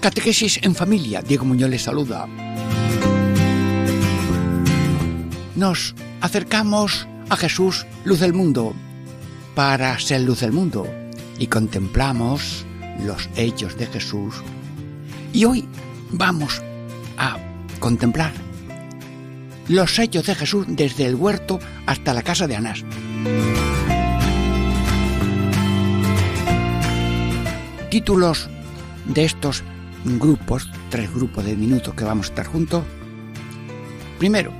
[0.00, 2.26] Catequesis en familia, Diego Muñoz les saluda.
[5.56, 8.72] Nos acercamos a Jesús, luz del mundo,
[9.54, 10.86] para ser luz del mundo,
[11.38, 12.64] y contemplamos
[13.04, 14.36] los hechos de Jesús.
[15.34, 15.68] Y hoy
[16.12, 16.62] vamos
[17.18, 17.36] a
[17.78, 18.32] contemplar
[19.68, 22.84] los hechos de Jesús desde el huerto hasta la casa de Anás.
[27.90, 28.48] Títulos
[29.04, 29.62] de estos
[30.04, 32.84] grupos, tres grupos de minutos que vamos a estar juntos.
[34.18, 34.52] Primero,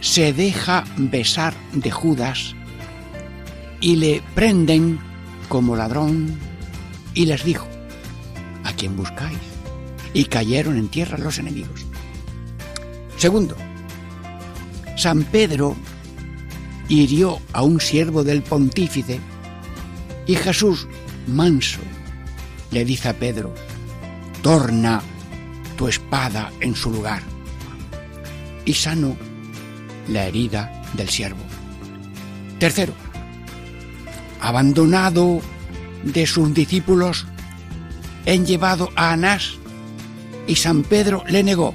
[0.00, 2.54] se deja besar de Judas
[3.80, 4.98] y le prenden
[5.48, 6.38] como ladrón
[7.14, 7.66] y les dijo,
[8.64, 9.38] ¿a quién buscáis?
[10.12, 11.86] Y cayeron en tierra los enemigos.
[13.16, 13.56] Segundo,
[14.96, 15.76] San Pedro
[16.88, 19.20] hirió a un siervo del pontífice
[20.26, 20.86] y Jesús,
[21.26, 21.80] manso,
[22.70, 23.54] le dice a Pedro,
[24.42, 25.02] torna
[25.76, 27.22] tu espada en su lugar.
[28.64, 29.16] Y sano
[30.08, 31.42] la herida del siervo.
[32.58, 32.92] Tercero,
[34.40, 35.40] abandonado
[36.04, 37.26] de sus discípulos,
[38.26, 39.54] han llevado a Anás
[40.46, 41.74] y San Pedro le negó.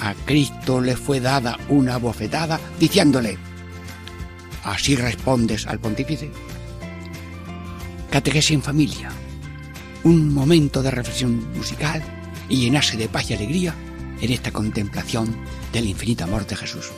[0.00, 3.38] A Cristo le fue dada una bofetada diciéndole,
[4.64, 6.30] ¿así respondes al pontífice?
[8.10, 9.21] Catequesis en familia
[10.04, 12.02] un momento de reflexión musical
[12.48, 13.74] y llenarse de paz y alegría
[14.20, 15.36] en esta contemplación
[15.72, 16.90] del infinito amor de Jesús.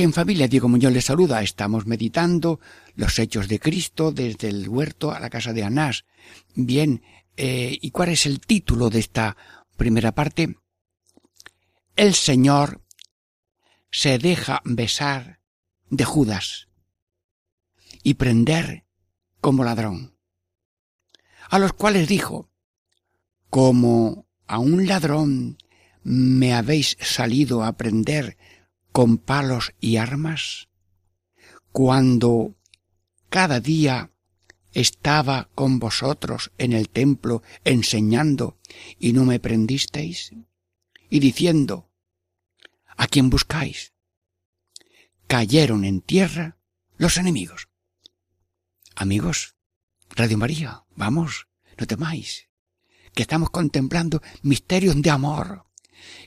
[0.00, 1.42] En familia, Diego Muñoz les saluda.
[1.42, 2.60] Estamos meditando
[2.94, 6.04] los hechos de Cristo desde el huerto a la casa de Anás.
[6.54, 7.02] Bien,
[7.36, 9.36] eh, ¿y cuál es el título de esta
[9.76, 10.56] primera parte?
[11.96, 12.80] El Señor
[13.90, 15.40] se deja besar
[15.90, 16.68] de Judas
[18.04, 18.84] y prender
[19.40, 20.16] como ladrón.
[21.50, 22.52] A los cuales dijo,
[23.50, 25.58] como a un ladrón
[26.04, 28.38] me habéis salido a prender
[28.98, 30.70] con palos y armas?
[31.70, 32.56] Cuando
[33.28, 34.10] cada día
[34.72, 38.58] estaba con vosotros en el templo enseñando
[38.98, 40.32] y no me prendisteis?
[41.08, 41.92] Y diciendo,
[42.96, 43.92] ¿a quién buscáis?
[45.28, 46.58] Cayeron en tierra
[46.96, 47.68] los enemigos.
[48.96, 49.54] Amigos,
[50.10, 51.46] Radio María, vamos,
[51.78, 52.48] no temáis,
[53.14, 55.67] que estamos contemplando misterios de amor,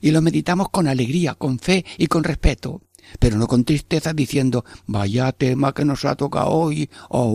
[0.02, 2.82] y lo meditamos con alegría, con fe y con respeto,
[3.20, 7.26] pero no con tristeza diciendo vaya tema que nos ha tocado hoy, o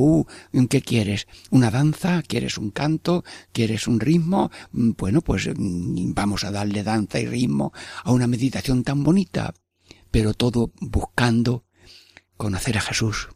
[0.52, 1.26] uh, ¿qué quieres?
[1.50, 2.22] ¿Una danza?
[2.22, 3.24] ¿Quieres un canto?
[3.52, 4.50] ¿Quieres un ritmo?
[4.72, 7.72] Mm, bueno, pues mm, vamos a darle danza y ritmo
[8.04, 9.54] a una meditación tan bonita,
[10.10, 11.64] pero todo buscando
[12.36, 13.28] conocer a Jesús,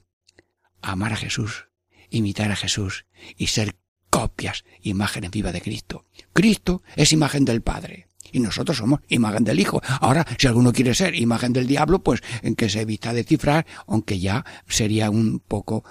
[0.82, 1.69] amar a Jesús,
[2.11, 3.06] imitar a Jesús
[3.37, 3.76] y ser
[4.11, 6.06] copias, imágenes vivas de Cristo.
[6.32, 9.81] Cristo es imagen del Padre y nosotros somos imagen del Hijo.
[10.00, 13.67] Ahora, si alguno quiere ser imagen del diablo, pues en que se evita de cifrar,
[13.87, 15.85] aunque ya sería un poco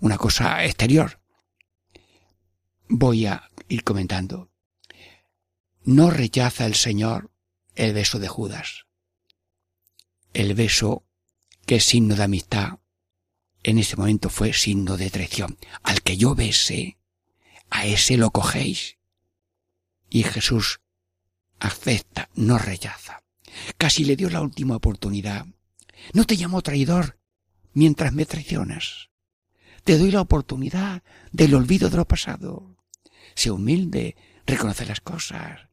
[0.00, 1.20] una cosa exterior.
[2.88, 4.50] Voy a ir comentando.
[5.84, 7.30] No rechaza el Señor
[7.74, 8.86] el beso de Judas.
[10.32, 11.04] El beso
[11.66, 12.78] que es signo de amistad,
[13.62, 15.58] en ese momento fue signo de traición.
[15.82, 16.98] Al que yo bese,
[17.70, 18.98] a ese lo cogéis
[20.10, 20.80] Y Jesús
[21.64, 23.22] acepta, no rechaza.
[23.78, 25.46] Casi le dio la última oportunidad.
[26.12, 27.18] No te llamo traidor
[27.72, 29.10] mientras me traicionas.
[29.84, 31.02] Te doy la oportunidad
[31.32, 32.76] del olvido de lo pasado.
[33.34, 34.16] Sé humilde,
[34.46, 35.68] reconoce las cosas.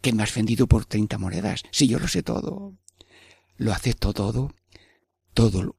[0.00, 2.76] Que me has vendido por treinta monedas, si yo lo sé todo.
[3.56, 4.54] Lo acepto todo,
[5.34, 5.76] todo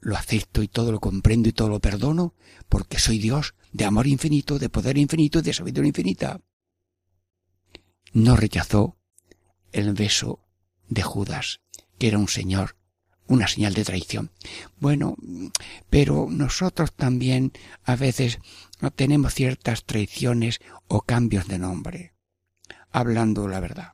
[0.00, 2.34] lo acepto y todo lo comprendo y todo lo perdono,
[2.68, 6.40] porque soy Dios de amor infinito, de poder infinito y de sabiduría infinita.
[8.12, 8.96] No rechazó
[9.72, 10.40] el beso
[10.88, 11.60] de Judas,
[11.98, 12.76] que era un señor,
[13.26, 14.30] una señal de traición.
[14.78, 15.16] Bueno,
[15.88, 17.52] pero nosotros también
[17.84, 18.38] a veces
[18.94, 22.14] tenemos ciertas traiciones o cambios de nombre,
[22.90, 23.92] hablando la verdad.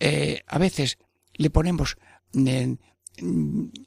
[0.00, 0.98] Eh, a veces
[1.34, 1.96] le ponemos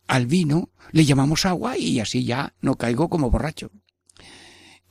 [0.07, 3.71] al vino le llamamos agua y así ya no caigo como borracho.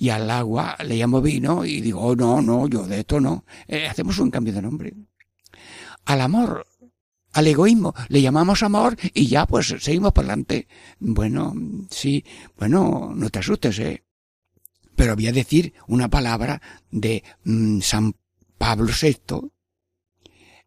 [0.01, 3.45] Y al agua le llamo vino y digo, oh, no, no, yo de esto no.
[3.69, 4.95] Eh, hacemos un cambio de nombre.
[6.07, 6.67] Al amor,
[7.33, 10.69] al egoísmo, le llamamos amor y ya pues seguimos por delante.
[10.99, 11.53] Bueno,
[11.91, 12.25] sí,
[12.57, 14.03] bueno, no te asustes, eh.
[14.97, 18.15] Pero voy a decir una palabra de mm, San
[18.57, 19.51] Pablo VI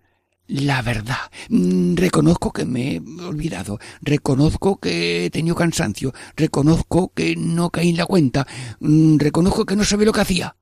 [0.47, 1.31] la verdad.
[1.49, 7.91] Mm, reconozco que me he olvidado, reconozco que he tenido cansancio, reconozco que no caí
[7.91, 8.47] en la cuenta,
[8.81, 10.57] mm, reconozco que no sabía lo que hacía.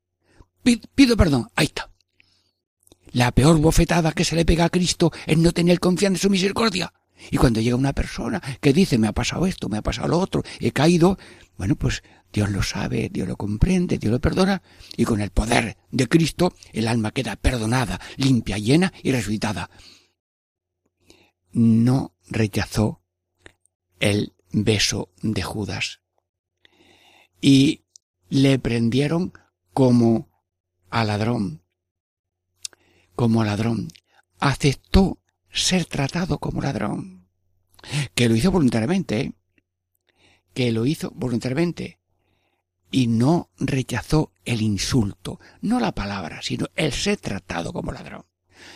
[0.63, 1.91] Pido perdón, ahí está.
[3.13, 6.31] La peor bofetada que se le pega a Cristo es no tener confianza en su
[6.31, 6.93] misericordia.
[7.31, 10.19] Y cuando llega una persona que dice me ha pasado esto, me ha pasado lo
[10.19, 11.19] otro, he caído,
[11.57, 14.63] bueno, pues Dios lo sabe, Dios lo comprende, Dios lo perdona,
[14.97, 19.71] y con el poder de Cristo el alma queda perdonada, limpia, llena y resucitada.
[21.53, 23.03] No rechazó
[23.99, 26.01] el beso de Judas.
[27.41, 27.85] Y
[28.29, 29.33] le prendieron
[29.73, 30.31] como
[30.91, 31.63] a ladrón.
[33.17, 33.89] Como ladrón.
[34.39, 37.29] Aceptó ser tratado como ladrón.
[38.15, 39.33] Que lo hizo voluntariamente, ¿eh?
[40.55, 42.00] que lo hizo voluntariamente
[42.91, 48.25] y no rechazó el insulto, no la palabra, sino el ser tratado como ladrón.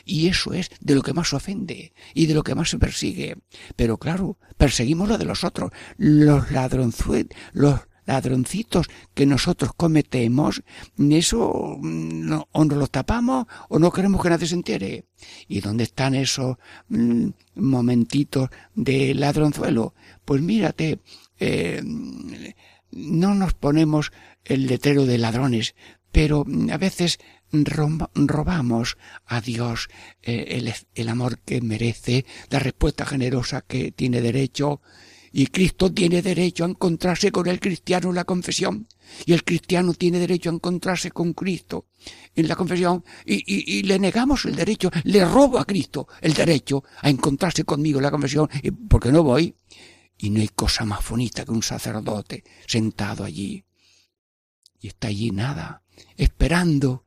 [0.04, 3.36] Y eso es de lo que más ofende y de lo que más se persigue.
[3.76, 5.72] Pero claro, perseguimos lo de los otros.
[5.96, 10.62] Los ladronzuelos, los ladroncitos que nosotros cometemos,
[10.98, 15.06] eso mm, o nos los tapamos o no queremos que nadie se entere.
[15.48, 16.56] ¿Y dónde están esos
[16.88, 19.94] mm, momentitos de ladronzuelo?
[20.24, 21.00] Pues mírate,
[21.38, 21.82] eh,
[22.94, 24.12] no nos ponemos
[24.44, 25.74] el letrero de ladrones,
[26.12, 27.18] pero a veces
[27.64, 28.96] robamos
[29.26, 29.88] a Dios
[30.22, 34.80] eh, el, amor que merece, la respuesta generosa que tiene derecho,
[35.32, 38.86] y Cristo tiene derecho a encontrarse con el cristiano en la confesión,
[39.26, 41.86] y el cristiano tiene derecho a encontrarse con Cristo
[42.36, 46.84] en la confesión, y, y le negamos el derecho, le robo a Cristo el derecho
[47.02, 48.48] a encontrarse conmigo en la confesión,
[48.88, 49.54] porque no voy,
[50.18, 53.64] y no hay cosa más bonita que un sacerdote sentado allí.
[54.80, 55.82] Y está allí nada,
[56.16, 57.04] esperando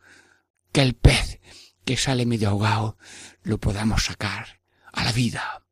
[0.71, 1.39] que el pez
[1.85, 2.97] que sale medio ahogado
[3.43, 4.61] lo podamos sacar
[4.91, 5.63] a la vida.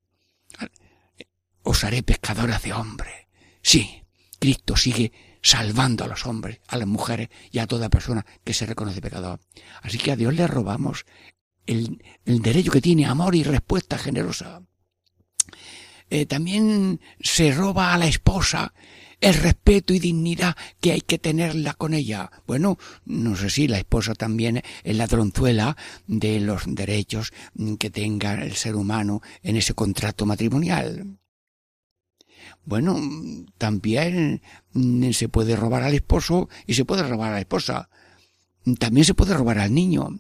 [1.64, 3.28] Os haré pescadores de hombres.
[3.62, 4.04] Sí,
[4.40, 5.12] Cristo sigue
[5.42, 9.40] salvando a los hombres, a las mujeres y a toda persona que se reconoce pecador.
[9.82, 11.06] Así que a Dios le robamos
[11.66, 14.62] el derecho que tiene amor y respuesta generosa.
[16.10, 18.74] Eh, también se roba a la esposa
[19.22, 22.32] el respeto y dignidad que hay que tenerla con ella.
[22.46, 27.34] Bueno, no sé si la esposa también es la dronzuela de los derechos
[27.80, 31.18] que tenga el ser humano en ese contrato matrimonial.
[32.66, 33.00] Bueno,
[33.58, 34.42] también
[35.12, 37.90] se puede robar al esposo y se puede robar a la esposa.
[38.80, 40.20] También se puede robar al niño.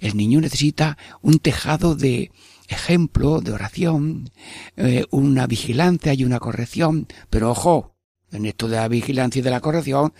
[0.00, 2.32] El niño necesita un tejado de,
[2.68, 4.30] ejemplo de oración,
[4.76, 7.96] eh, una vigilancia y una corrección, pero ojo,
[8.30, 10.12] en esto de la vigilancia y de la corrección,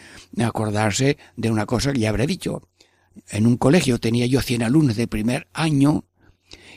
[0.43, 2.69] acordarse de una cosa que ya habré dicho.
[3.29, 6.05] En un colegio tenía yo 100 alumnos de primer año,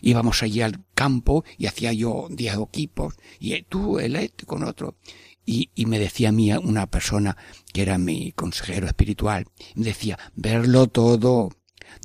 [0.02, 4.98] íbamos allí al campo y hacía yo 10 equipos, y tú, el este con otro.
[5.46, 7.36] Y, y, me decía a mí una persona
[7.74, 11.50] que era mi consejero espiritual, me decía, verlo todo,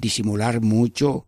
[0.01, 1.27] disimular mucho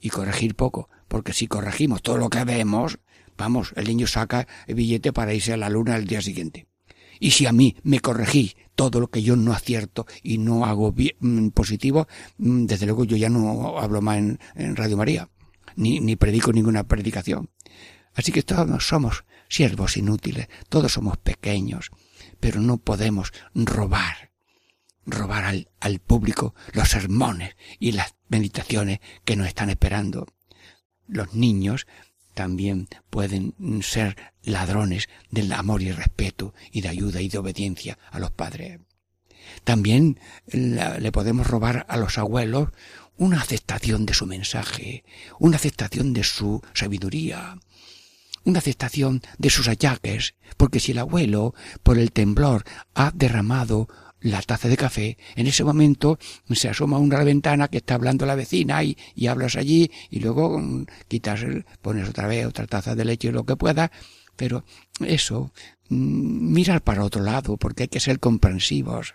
[0.00, 2.98] y corregir poco, porque si corregimos todo lo que vemos,
[3.36, 6.68] vamos, el niño saca el billete para irse a la luna el día siguiente.
[7.20, 10.90] Y si a mí me corregí todo lo que yo no acierto y no hago
[10.90, 15.28] bien, mm, positivo, mm, desde luego yo ya no hablo más en, en Radio María,
[15.76, 17.50] ni, ni predico ninguna predicación.
[18.14, 21.90] Así que todos somos siervos inútiles, todos somos pequeños,
[22.40, 24.32] pero no podemos robar,
[25.04, 30.26] robar al, al público los sermones y las meditaciones que nos están esperando.
[31.12, 31.86] Los niños
[32.32, 38.18] también pueden ser ladrones del amor y respeto y de ayuda y de obediencia a
[38.18, 38.80] los padres.
[39.62, 42.70] También le podemos robar a los abuelos
[43.18, 45.04] una aceptación de su mensaje,
[45.38, 47.58] una aceptación de su sabiduría,
[48.44, 52.64] una aceptación de sus achaques, porque si el abuelo, por el temblor,
[52.94, 53.86] ha derramado
[54.22, 56.18] la taza de café, en ese momento
[56.50, 60.58] se asoma una ventana que está hablando la vecina y, y hablas allí y luego
[60.58, 61.44] mm, quitas,
[61.80, 63.90] pones otra vez otra taza de leche lo que pueda,
[64.36, 64.64] pero
[65.00, 65.52] eso,
[65.88, 69.14] mm, mirar para otro lado porque hay que ser comprensivos.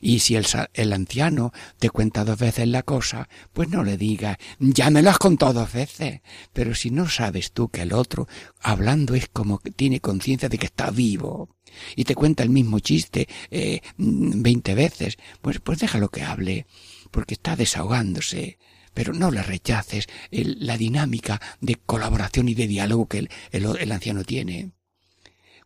[0.00, 4.38] Y si el, el, anciano te cuenta dos veces la cosa, pues no le digas,
[4.58, 6.20] ya me lo has contado dos veces.
[6.52, 8.28] Pero si no sabes tú que el otro,
[8.60, 11.56] hablando es como que tiene conciencia de que está vivo,
[11.96, 16.66] y te cuenta el mismo chiste eh, veinte veces, pues, pues déjalo que hable,
[17.10, 18.58] porque está desahogándose.
[18.92, 24.24] Pero no le rechaces la dinámica de colaboración y de diálogo que el, el anciano
[24.24, 24.72] tiene.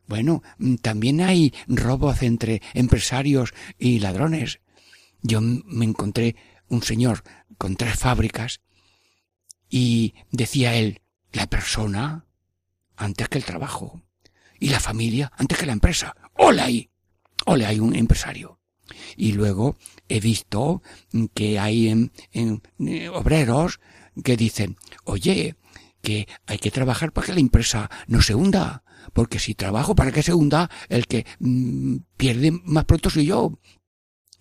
[0.07, 4.61] Bueno, mm, también hay robos entre empresarios y ladrones.
[5.23, 6.37] Yo me encontré
[6.69, 7.23] un señor
[7.59, 8.61] con tres fábricas
[9.69, 11.01] y decía él,
[11.33, 12.27] la persona
[12.97, 14.03] antes que el trabajo
[14.61, 16.15] y la familia antes que la empresa.
[16.37, 16.91] ¡Hola ahí!
[17.47, 18.61] ¡Hola hay un empresario!
[19.17, 19.77] Y luego
[20.09, 20.83] he visto
[21.33, 22.13] que hay en,
[22.79, 23.81] eh, obreros
[24.23, 25.57] que dicen, oye,
[26.05, 30.13] que hay que trabajar para que la empresa no se hunda porque si trabajo para
[30.13, 33.59] que se hunda, el que mmm, pierde más pronto soy yo.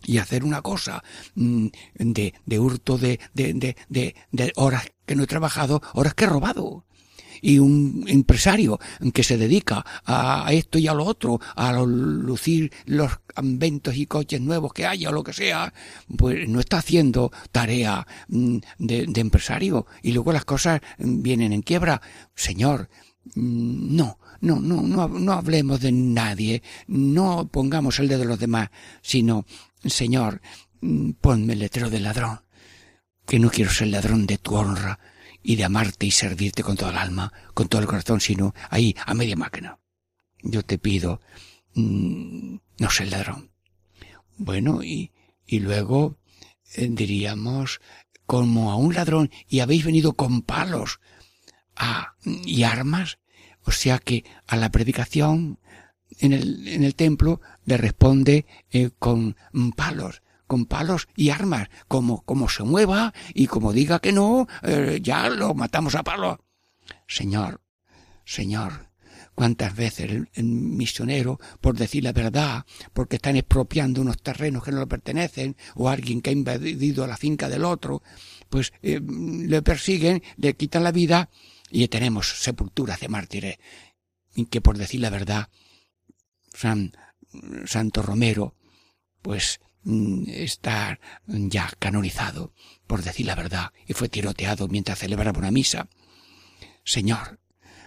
[0.06, 1.04] Y hacer una cosa
[1.36, 6.28] mmm, de, de hurto de, de, de horas que no he trabajado, horas que he
[6.28, 6.86] robado
[7.44, 8.80] y un empresario
[9.14, 14.40] que se dedica a esto y a lo otro, a lucir los inventos y coches
[14.40, 15.74] nuevos que haya o lo que sea,
[16.18, 21.64] pues no está haciendo tarea mm, de, de empresario y luego las cosas vienen en
[21.64, 22.02] quiebra.
[22.34, 22.90] Señor,
[23.36, 28.40] mm, no, no, no, no, no hablemos de nadie, no pongamos el dedo de los
[28.40, 28.70] demás,
[29.02, 29.46] sino,
[29.84, 30.42] Señor,
[30.80, 32.40] mm, ponme el letrero del ladrón,
[33.26, 34.98] que no quiero ser ladrón de tu honra
[35.44, 38.96] y de amarte y servirte con toda el alma, con todo el corazón, sino ahí,
[39.06, 39.80] a media máquina.
[40.42, 41.22] Yo te pido,
[41.76, 43.52] mmm, no ser ladrón.
[44.38, 45.12] Bueno, y,
[45.46, 46.18] y luego
[46.76, 47.82] eh, diríamos,
[48.26, 51.00] como a un ladrón, y habéis venido con palos
[51.76, 53.20] ah, y armas,
[53.66, 55.60] o sea que a la predicación
[56.20, 59.36] en el, en el templo le responde eh, con
[59.76, 65.00] palos, con palos y armas, como, como se mueva y como diga que no, eh,
[65.02, 66.38] ya lo matamos a palos.
[67.08, 67.62] Señor,
[68.26, 68.90] Señor,
[69.36, 74.80] cuántas veces el, misionero, por decir la verdad, porque están expropiando unos terrenos que no
[74.80, 78.02] le pertenecen, o alguien que ha invadido la finca del otro,
[78.50, 81.30] pues eh, le persiguen, le quitan la vida,
[81.70, 83.58] y tenemos sepulturas de mártires,
[84.36, 85.50] y que por decir la verdad,
[86.54, 86.96] San,
[87.66, 88.56] Santo Romero,
[89.22, 92.54] pues mm, está ya canonizado,
[92.88, 95.88] por decir la verdad, y fue tiroteado mientras celebraba una misa.
[96.84, 97.40] Señor,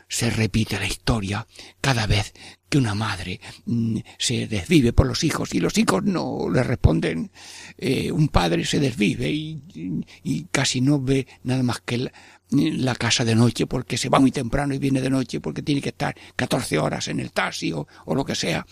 [0.09, 1.47] se repite la historia
[1.81, 2.33] cada vez
[2.69, 7.31] que una madre mm, se desvive por los hijos y los hijos no le responden.
[7.77, 12.11] Eh, un padre se desvive y, casi no ve nada más que
[12.51, 15.81] la, casa de noche porque se va muy temprano y viene de noche porque tiene
[15.81, 18.67] que estar 14 horas en el taxi o lo que sea.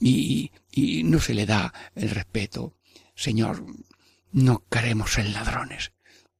[0.00, 0.50] Y,
[1.04, 2.76] no se le da el respeto.
[3.14, 3.64] Señor,
[4.32, 5.92] no queremos ser ladrones,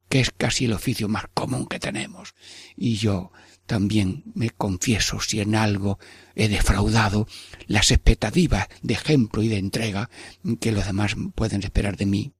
[0.09, 2.35] que es casi el oficio más común que tenemos.
[2.77, 3.33] Y yo
[3.65, 5.99] también me confieso si en algo
[6.35, 7.27] he defraudado
[7.67, 10.11] las expectativas de ejemplo y de entrega
[10.61, 12.33] que los demás pueden esperar de mí.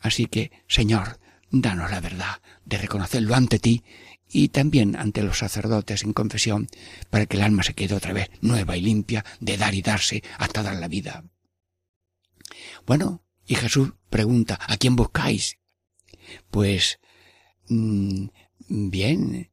[0.00, 3.84] Así que, Señor, danos la verdad de reconocerlo ante ti
[4.30, 6.68] y también ante los sacerdotes en confesión,
[7.10, 10.22] para que el alma se quede otra vez nueva y limpia de dar y darse
[10.38, 11.24] hasta dar la vida.
[12.86, 15.58] Bueno, y Jesús pregunta, ¿a quién buscáis?
[16.50, 17.00] Pues,
[17.68, 18.26] mmm,
[18.68, 19.50] bien,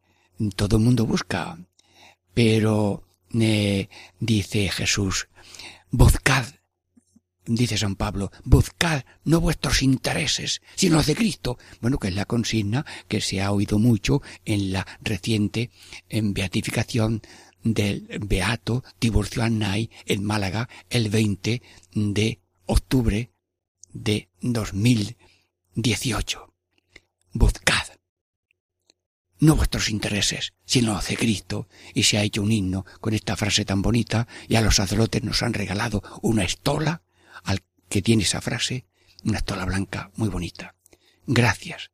[0.55, 1.57] todo el mundo busca,
[2.33, 3.03] pero
[3.33, 5.27] eh, dice Jesús,
[5.89, 6.45] buscad,
[7.47, 11.57] dice San Pablo, buscad no vuestros intereses, sino los de Cristo.
[11.81, 15.71] Bueno, que es la consigna que se ha oído mucho en la reciente
[16.09, 17.21] en beatificación
[17.63, 21.61] del Beato Tiburcio Annay en Málaga el 20
[21.93, 23.31] de octubre
[23.93, 26.53] de 2018.
[27.33, 27.97] Buscad
[29.39, 33.35] no vuestros intereses, sino los de Cristo, y se ha hecho un himno con esta
[33.35, 37.03] frase tan bonita, y a los sacerdotes nos han regalado una estola,
[37.43, 38.85] al que tiene esa frase,
[39.23, 40.75] una estola blanca muy bonita.
[41.25, 41.91] Gracias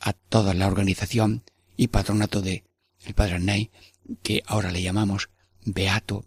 [0.00, 1.44] a toda la organización
[1.76, 2.64] y patronato de
[3.04, 3.70] el Padre Ney,
[4.22, 5.30] que ahora le llamamos
[5.64, 6.26] Beato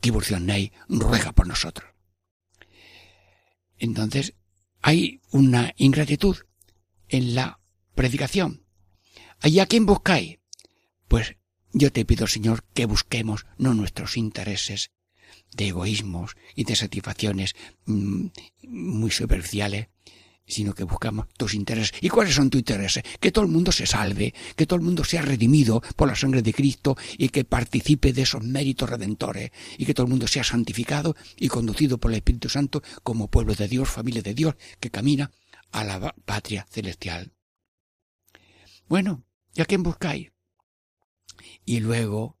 [0.00, 1.90] Tiburcio Ney, ruega por nosotros.
[3.78, 4.34] Entonces,
[4.80, 6.36] hay una ingratitud
[7.08, 7.60] en la
[7.94, 8.64] predicación.
[9.42, 10.38] ¿Y a quién buscáis?
[11.08, 11.36] Pues
[11.72, 14.90] yo te pido, Señor, que busquemos no nuestros intereses
[15.56, 17.54] de egoísmos y de satisfacciones
[17.86, 18.26] mm,
[18.68, 19.88] muy superficiales,
[20.46, 21.92] sino que buscamos tus intereses.
[22.00, 23.02] ¿Y cuáles son tus intereses?
[23.20, 26.42] Que todo el mundo se salve, que todo el mundo sea redimido por la sangre
[26.42, 30.44] de Cristo y que participe de esos méritos redentores y que todo el mundo sea
[30.44, 34.90] santificado y conducido por el Espíritu Santo como pueblo de Dios, familia de Dios, que
[34.90, 35.30] camina
[35.70, 37.32] a la patria celestial.
[38.88, 40.32] Bueno, ¿y a quién buscáis?
[41.64, 42.38] Y luego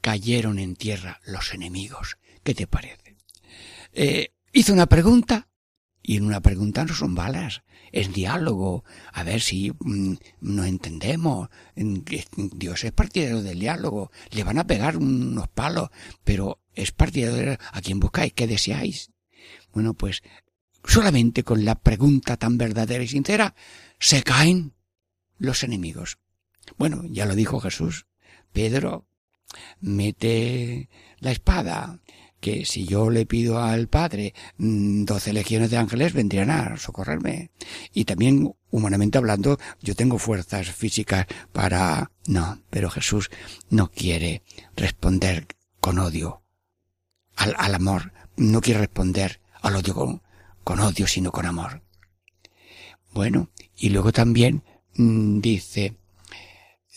[0.00, 2.18] cayeron en tierra los enemigos.
[2.48, 3.14] ¿Qué te parece?
[3.92, 5.50] Eh, hizo una pregunta
[6.02, 7.62] y en una pregunta no son balas,
[7.92, 11.50] es diálogo, a ver si mm, no entendemos.
[11.74, 15.90] Dios es partidario del diálogo, le van a pegar unos palos,
[16.24, 19.10] pero es partidario a quien buscáis, ¿qué deseáis?
[19.74, 20.22] Bueno, pues
[20.84, 23.54] solamente con la pregunta tan verdadera y sincera
[24.00, 24.72] se caen
[25.36, 26.16] los enemigos.
[26.78, 28.06] Bueno, ya lo dijo Jesús.
[28.54, 29.06] Pedro,
[29.80, 32.00] mete la espada,
[32.40, 37.50] que si yo le pido al Padre mm, doce legiones de ángeles vendrían a socorrerme.
[37.92, 42.10] Y también, humanamente hablando, yo tengo fuerzas físicas para...
[42.26, 43.30] No, pero Jesús
[43.70, 44.42] no quiere
[44.76, 45.46] responder
[45.80, 46.42] con odio
[47.36, 50.20] al, al amor, no quiere responder al odio
[50.64, 51.82] con, odio, sino con amor.
[53.12, 55.96] Bueno, y luego también mm, dice,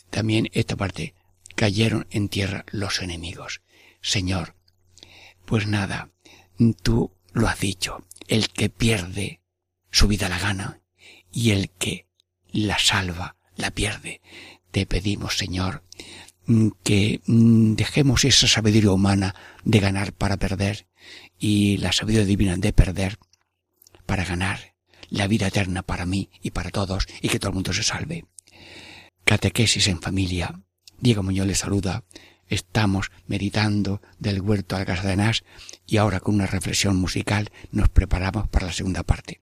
[0.10, 1.14] también esta parte,
[1.56, 3.62] cayeron en tierra los enemigos.
[4.02, 4.56] Señor,
[5.46, 6.10] pues nada,
[6.82, 9.42] tú lo has dicho, el que pierde
[9.92, 10.82] su vida la gana
[11.32, 12.08] y el que
[12.52, 14.22] la salva la pierde.
[14.72, 15.84] Te pedimos, Señor,
[16.84, 20.88] que dejemos esa sabiduría humana de ganar para perder
[21.40, 23.20] y la sabiduría divina de perder
[24.06, 24.76] para ganar
[25.10, 28.26] la vida eterna para mí y para todos y que todo el mundo se salve.
[29.26, 30.62] Catequesis en familia.
[31.00, 32.04] Diego Muñoz le saluda
[32.52, 35.40] estamos meditando del huerto a la casa de Nash
[35.88, 39.42] y ahora con una reflexión musical nos preparamos para la segunda parte.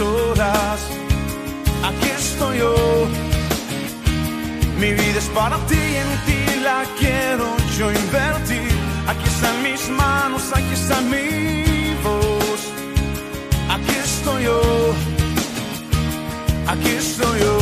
[0.00, 0.80] horas
[1.82, 2.74] aquí estoy yo.
[4.78, 7.46] Mi vida es para ti y en ti la quiero
[7.78, 8.68] yo invertir.
[9.06, 12.60] Aquí están mis manos, aquí está mi voz.
[13.74, 14.60] Aquí estoy yo.
[16.66, 17.56] Aquí estoy yo.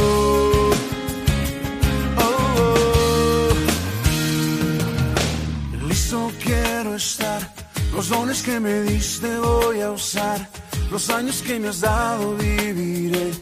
[2.19, 3.55] Oh, oh.
[5.89, 7.41] Listo quiero estar.
[7.95, 10.62] Los dones que me diste voy a usar.
[10.93, 13.33] Los años que me has dado viviré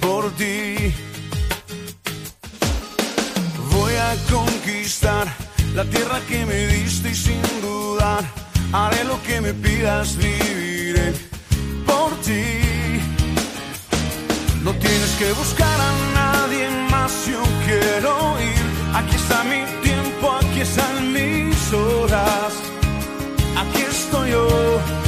[0.00, 0.94] por ti.
[3.72, 5.26] Voy a conquistar
[5.74, 8.24] la tierra que me diste y sin dudar
[8.72, 11.12] haré lo que me pidas, viviré
[11.84, 12.44] por ti.
[14.62, 18.64] No tienes que buscar a nadie más, yo quiero ir.
[18.94, 22.52] Aquí está mi tiempo, aquí están mis horas.
[23.58, 25.07] Aquí estoy yo.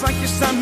[0.00, 0.52] manos, aquí está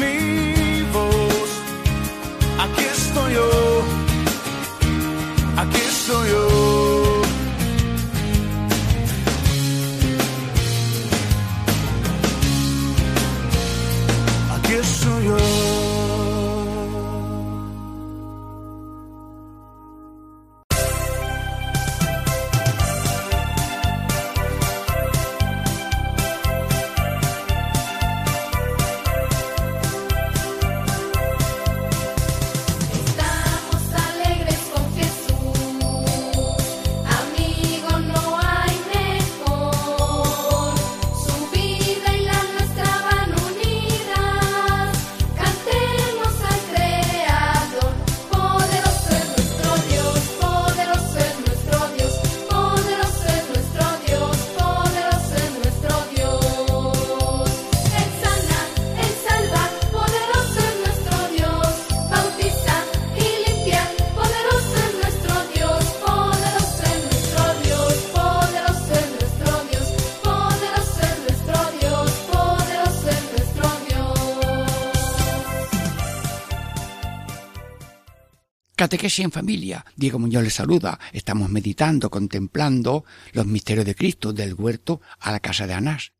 [78.96, 79.84] Catequesis en familia.
[79.94, 80.98] Diego Muñoz les saluda.
[81.12, 83.04] Estamos meditando, contemplando
[83.34, 86.12] los misterios de Cristo del huerto a la casa de Anás.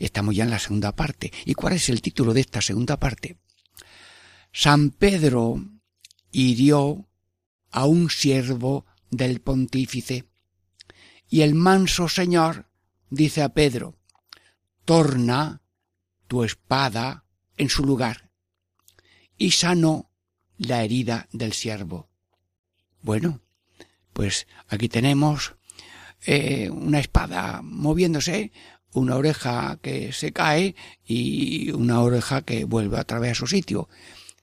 [0.00, 1.32] Estamos ya en la segunda parte.
[1.44, 3.38] ¿Y cuál es el título de esta segunda parte?
[4.52, 5.64] San Pedro
[6.32, 7.08] hirió
[7.70, 10.28] a un siervo del pontífice
[11.28, 12.68] y el manso señor
[13.10, 13.94] dice a Pedro,
[14.84, 15.62] torna
[16.26, 18.32] tu espada en su lugar
[19.38, 20.10] y sanó
[20.58, 22.08] la herida del siervo.
[23.04, 23.42] Bueno,
[24.14, 25.56] pues aquí tenemos
[26.24, 28.50] eh, una espada moviéndose,
[28.94, 33.90] una oreja que se cae y una oreja que vuelve otra vez a su sitio.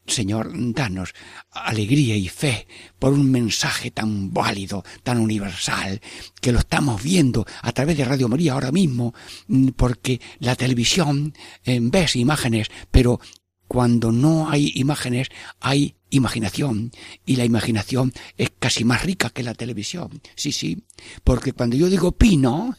[0.06, 1.16] Señor, danos
[1.50, 2.68] alegría y fe
[3.00, 6.00] por un mensaje tan válido, tan universal,
[6.40, 9.16] que lo estamos viendo a través de Radio María ahora mismo,
[9.48, 13.20] mm, porque la televisión eh, ves imágenes, pero
[13.68, 16.92] cuando no hay imágenes hay imaginación
[17.26, 20.22] y la imaginación es casi más rica que la televisión.
[20.36, 20.84] Sí, sí,
[21.24, 22.76] porque cuando yo digo pino,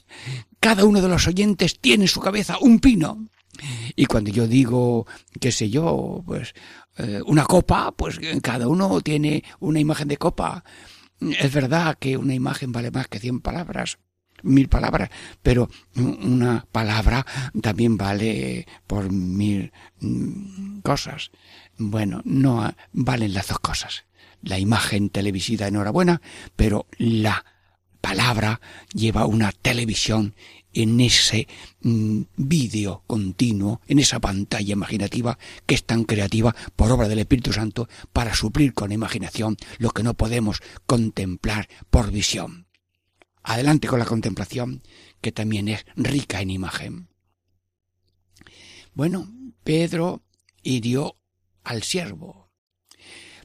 [0.60, 3.26] cada uno de los oyentes tiene en su cabeza un pino.
[3.96, 5.06] Y cuando yo digo,
[5.40, 6.54] qué sé yo, pues
[6.96, 10.64] eh, una copa, pues cada uno tiene una imagen de copa.
[11.20, 13.98] Es verdad que una imagen vale más que cien palabras,
[14.42, 15.10] mil palabras,
[15.42, 17.26] pero una palabra
[17.60, 21.30] también vale por mil mm, cosas.
[21.78, 24.04] Bueno, no valen las dos cosas.
[24.42, 26.20] La imagen televisiva, enhorabuena,
[26.56, 27.44] pero la
[28.00, 28.60] palabra
[28.92, 30.34] lleva una televisión
[30.74, 31.48] en ese
[31.82, 37.52] mm, vídeo continuo, en esa pantalla imaginativa que es tan creativa por obra del Espíritu
[37.52, 42.66] Santo para suplir con imaginación lo que no podemos contemplar por visión.
[43.42, 44.82] Adelante con la contemplación,
[45.20, 47.08] que también es rica en imagen.
[48.94, 49.28] Bueno,
[49.64, 50.22] Pedro
[50.62, 51.16] hirió
[51.64, 52.50] al siervo.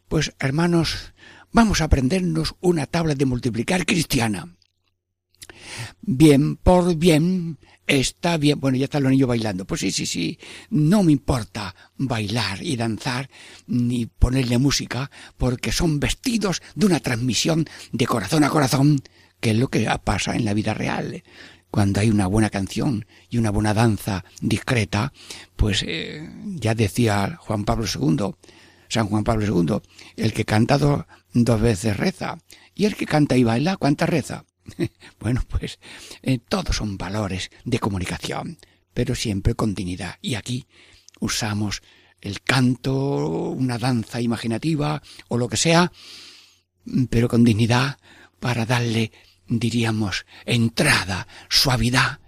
[0.07, 1.13] Pues, hermanos,
[1.51, 4.57] vamos a aprendernos una tabla de multiplicar cristiana.
[6.01, 8.59] Bien por bien está bien.
[8.59, 9.65] Bueno, ya están los niños bailando.
[9.65, 10.39] Pues sí, sí, sí.
[10.69, 13.29] No me importa bailar y danzar
[13.65, 19.01] ni ponerle música porque son vestidos de una transmisión de corazón a corazón,
[19.39, 21.23] que es lo que pasa en la vida real.
[21.77, 25.13] Cuando hay una buena canción y una buena danza discreta,
[25.55, 28.31] pues eh, ya decía Juan Pablo II,
[28.89, 29.77] San Juan Pablo II,
[30.15, 32.39] el que canta do- dos veces reza,
[32.73, 34.43] y el que canta y baila, ¿cuánta reza?
[35.19, 35.77] bueno, pues
[36.23, 38.57] eh, todos son valores de comunicación,
[38.95, 40.15] pero siempre con dignidad.
[40.19, 40.65] Y aquí
[41.19, 41.83] usamos
[42.21, 42.95] el canto,
[43.51, 45.91] una danza imaginativa o lo que sea,
[47.11, 47.99] pero con dignidad
[48.39, 49.11] para darle,
[49.47, 52.19] diríamos, entrada, suavidad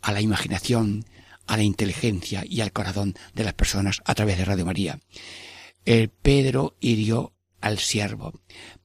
[0.00, 1.04] a la imaginación,
[1.46, 4.98] a la inteligencia y al corazón de las personas a través de Radio María.
[5.84, 8.40] El Pedro hirió al siervo.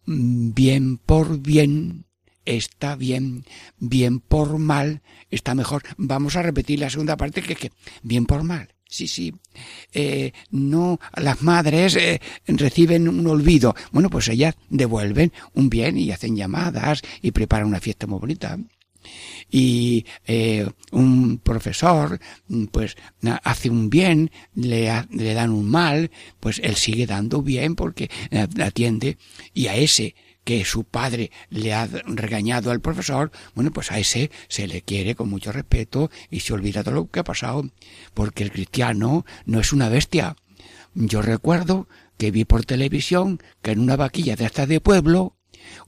[0.05, 2.05] Bien por bien
[2.45, 3.45] está bien,
[3.77, 5.83] bien por mal está mejor.
[5.97, 7.71] Vamos a repetir la segunda parte que es que
[8.03, 8.73] bien por mal.
[8.91, 9.33] Sí, sí.
[9.93, 13.73] Eh, no, las madres eh, reciben un olvido.
[13.93, 18.59] Bueno, pues ellas devuelven un bien y hacen llamadas y preparan una fiesta muy bonita
[19.49, 22.19] y eh, un profesor
[22.71, 22.97] pues
[23.43, 28.09] hace un bien, le, le dan un mal, pues él sigue dando bien porque
[28.59, 29.17] atiende
[29.53, 34.31] y a ese que su padre le ha regañado al profesor, bueno, pues a ese
[34.47, 37.69] se le quiere con mucho respeto y se olvida de lo que ha pasado,
[38.13, 40.35] porque el cristiano no es una bestia.
[40.93, 45.37] Yo recuerdo que vi por televisión que en una vaquilla de esta de pueblo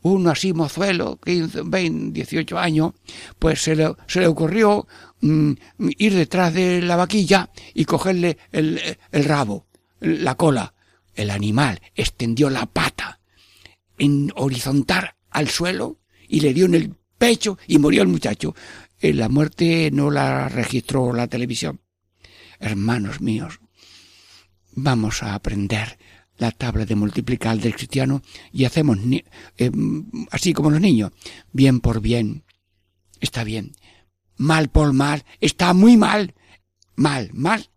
[0.02, 2.94] uno así mozuelo, 15, 20, 18 años,
[3.39, 4.88] pues se le, se le ocurrió
[5.22, 5.54] mm,
[5.98, 8.80] ir detrás de la vaquilla y cogerle el,
[9.12, 9.66] el rabo,
[10.00, 10.74] la cola.
[11.16, 13.20] El animal extendió la pata
[14.04, 18.56] en horizontal al suelo y le dio en el pecho y murió el muchacho.
[19.00, 21.82] Eh, la muerte no la registró la televisión.
[22.60, 23.60] Hermanos míos,
[24.72, 25.98] vamos a aprender
[26.38, 28.98] la tabla de multiplicar del cristiano y hacemos
[29.58, 29.72] eh,
[30.32, 31.12] así como los niños,
[31.52, 32.44] bien por bien,
[33.20, 33.74] está bien,
[34.38, 36.34] mal por mal, está muy mal,
[36.96, 37.70] mal, mal,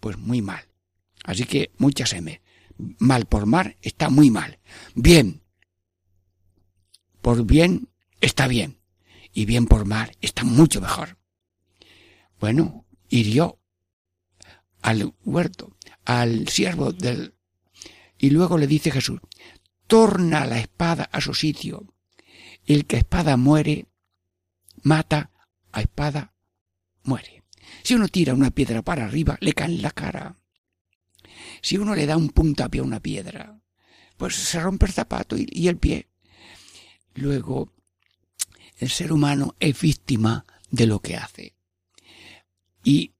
[0.00, 0.64] pues muy mal.
[1.24, 2.40] Así que muchas M.
[2.98, 4.58] Mal por mal está muy mal.
[4.94, 5.41] Bien,
[7.22, 7.88] por bien
[8.20, 8.80] está bien.
[9.32, 11.16] Y bien por mal está mucho mejor.
[12.38, 13.58] Bueno, hirió
[14.82, 17.34] al huerto, al siervo del
[18.18, 19.20] y luego le dice Jesús,
[19.88, 21.92] torna la espada a su sitio.
[22.66, 23.88] El que espada muere,
[24.82, 25.32] mata,
[25.72, 26.32] a espada
[27.02, 27.42] muere.
[27.82, 30.36] Si uno tira una piedra para arriba, le cae en la cara.
[31.62, 33.60] Si uno le da un puntapié a una piedra,
[34.16, 36.11] pues se rompe el zapato y el pie.
[37.14, 37.72] Luego,
[38.78, 41.54] el ser humano es víctima de lo que hace.
[42.82, 43.12] Y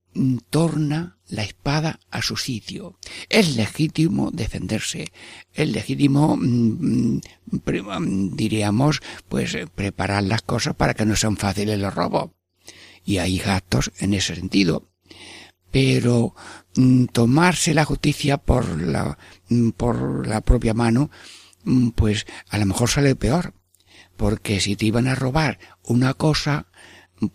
[0.50, 2.98] torna la espada a su sitio.
[3.28, 5.12] Es legítimo defenderse,
[5.54, 11.94] es legítimo, mm, mm, diríamos, pues preparar las cosas para que no sean fáciles los
[11.94, 12.30] robos.
[13.04, 14.90] Y hay gastos en ese sentido.
[15.70, 16.34] Pero
[16.76, 19.16] mm, tomarse la justicia por la,
[19.76, 21.10] por la propia mano,
[21.94, 23.54] pues a lo mejor sale peor.
[24.22, 26.66] Porque si te iban a robar una cosa,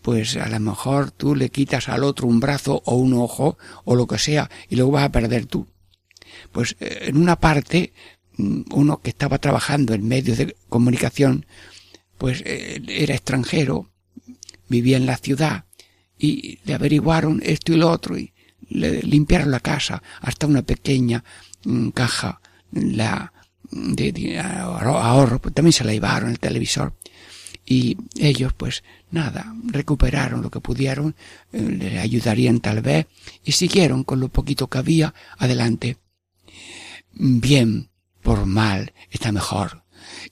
[0.00, 3.94] pues a lo mejor tú le quitas al otro un brazo o un ojo o
[3.94, 5.68] lo que sea y luego vas a perder tú.
[6.50, 7.92] Pues eh, en una parte,
[8.38, 11.44] mm, uno que estaba trabajando en medios de comunicación,
[12.16, 13.90] pues eh, era extranjero,
[14.66, 15.66] vivía en la ciudad
[16.18, 18.32] y le averiguaron esto y lo otro y
[18.70, 21.22] le limpiaron la casa hasta una pequeña
[21.64, 22.40] mm, caja
[22.72, 23.34] la
[23.70, 26.94] de, ahorro, pues también se la llevaron el televisor
[27.70, 31.14] y ellos pues nada, recuperaron lo que pudieron,
[31.52, 33.06] eh, le ayudarían tal vez
[33.44, 35.98] y siguieron con lo poquito que había adelante.
[37.12, 37.90] Bien
[38.22, 39.84] por mal está mejor.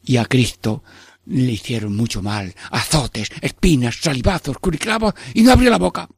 [0.03, 0.83] Y a Cristo
[1.27, 6.09] le hicieron mucho mal, azotes, espinas, salivazos, curiclavos y no abrió la boca.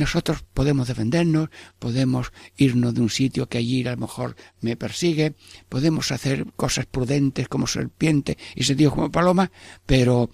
[0.00, 5.34] Nosotros podemos defendernos, podemos irnos de un sitio que allí a lo mejor me persigue,
[5.68, 9.52] podemos hacer cosas prudentes como serpiente y sentido como paloma,
[9.84, 10.30] pero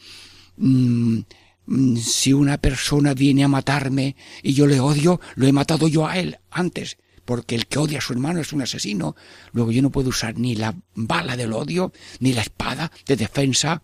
[0.56, 1.18] mm,
[1.66, 6.06] mm, si una persona viene a matarme y yo le odio, lo he matado yo
[6.06, 9.16] a él antes, porque el que odia a su hermano es un asesino.
[9.50, 13.82] Luego yo no puedo usar ni la bala del odio, ni la espada de defensa,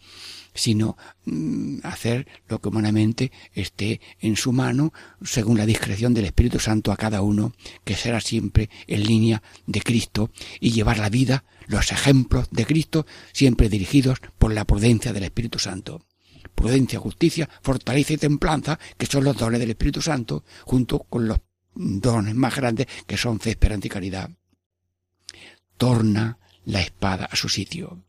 [0.54, 6.58] sino mm, hacer lo que humanamente esté en su mano, según la discreción del Espíritu
[6.58, 11.44] Santo a cada uno, que será siempre en línea de Cristo, y llevar la vida,
[11.66, 16.04] los ejemplos de Cristo, siempre dirigidos por la prudencia del Espíritu Santo.
[16.54, 21.40] Prudencia, justicia, fortaleza y templanza, que son los dones del Espíritu Santo, junto con los
[21.74, 24.30] dones más grandes, que son fe, esperanza y caridad.
[25.76, 28.04] Torna la espada a su sitio.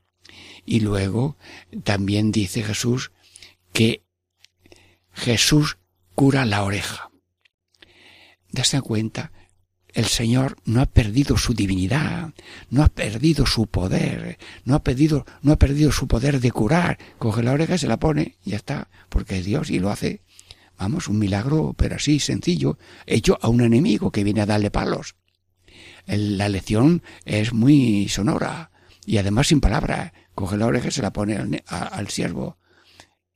[0.66, 1.38] Y luego
[1.84, 3.12] también dice Jesús
[3.74, 4.04] que
[5.14, 5.78] Jesús
[6.16, 7.12] cura la oreja.
[8.52, 9.32] Dase cuenta,
[9.94, 12.34] el Señor no ha perdido su divinidad,
[12.70, 16.98] no ha perdido su poder, no ha perdido, no ha perdido su poder de curar.
[17.20, 20.22] Coge la oreja se la pone ya está, porque es Dios y lo hace.
[20.80, 25.16] Vamos, un milagro, pero así sencillo, hecho a un enemigo que viene a darle palos.
[26.08, 28.72] la lección es muy sonora
[29.06, 30.12] y además sin palabras.
[30.36, 32.58] Coge la oreja y se la pone al, siervo.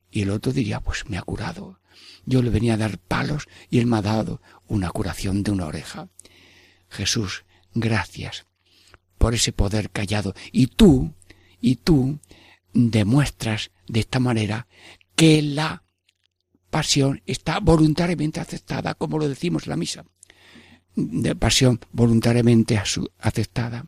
[0.09, 1.79] Y el otro diría, pues me ha curado.
[2.25, 5.67] Yo le venía a dar palos y él me ha dado una curación de una
[5.67, 6.09] oreja.
[6.89, 8.45] Jesús, gracias
[9.17, 10.33] por ese poder callado.
[10.51, 11.13] Y tú,
[11.59, 12.19] y tú
[12.73, 14.67] demuestras de esta manera
[15.15, 15.83] que la
[16.69, 20.05] pasión está voluntariamente aceptada, como lo decimos en la misa.
[20.95, 22.81] De pasión voluntariamente
[23.19, 23.85] aceptada.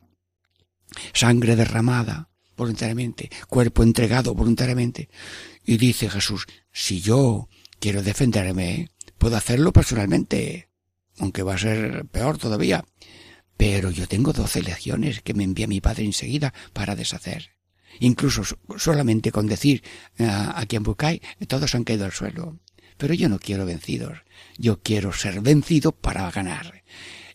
[1.13, 2.28] Sangre derramada
[2.59, 5.09] voluntariamente, cuerpo entregado voluntariamente.
[5.65, 10.69] Y dice Jesús, si yo quiero defenderme, puedo hacerlo personalmente,
[11.17, 12.85] aunque va a ser peor todavía.
[13.57, 17.51] Pero yo tengo doce legiones que me envía mi padre enseguida para deshacer.
[17.99, 19.83] Incluso so- solamente con decir
[20.19, 22.59] ah, a quien buscáis, todos han caído al suelo.
[22.97, 24.19] Pero yo no quiero vencidos.
[24.57, 26.83] Yo quiero ser vencido para ganar.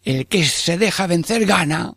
[0.03, 1.97] El que se deja vencer gana.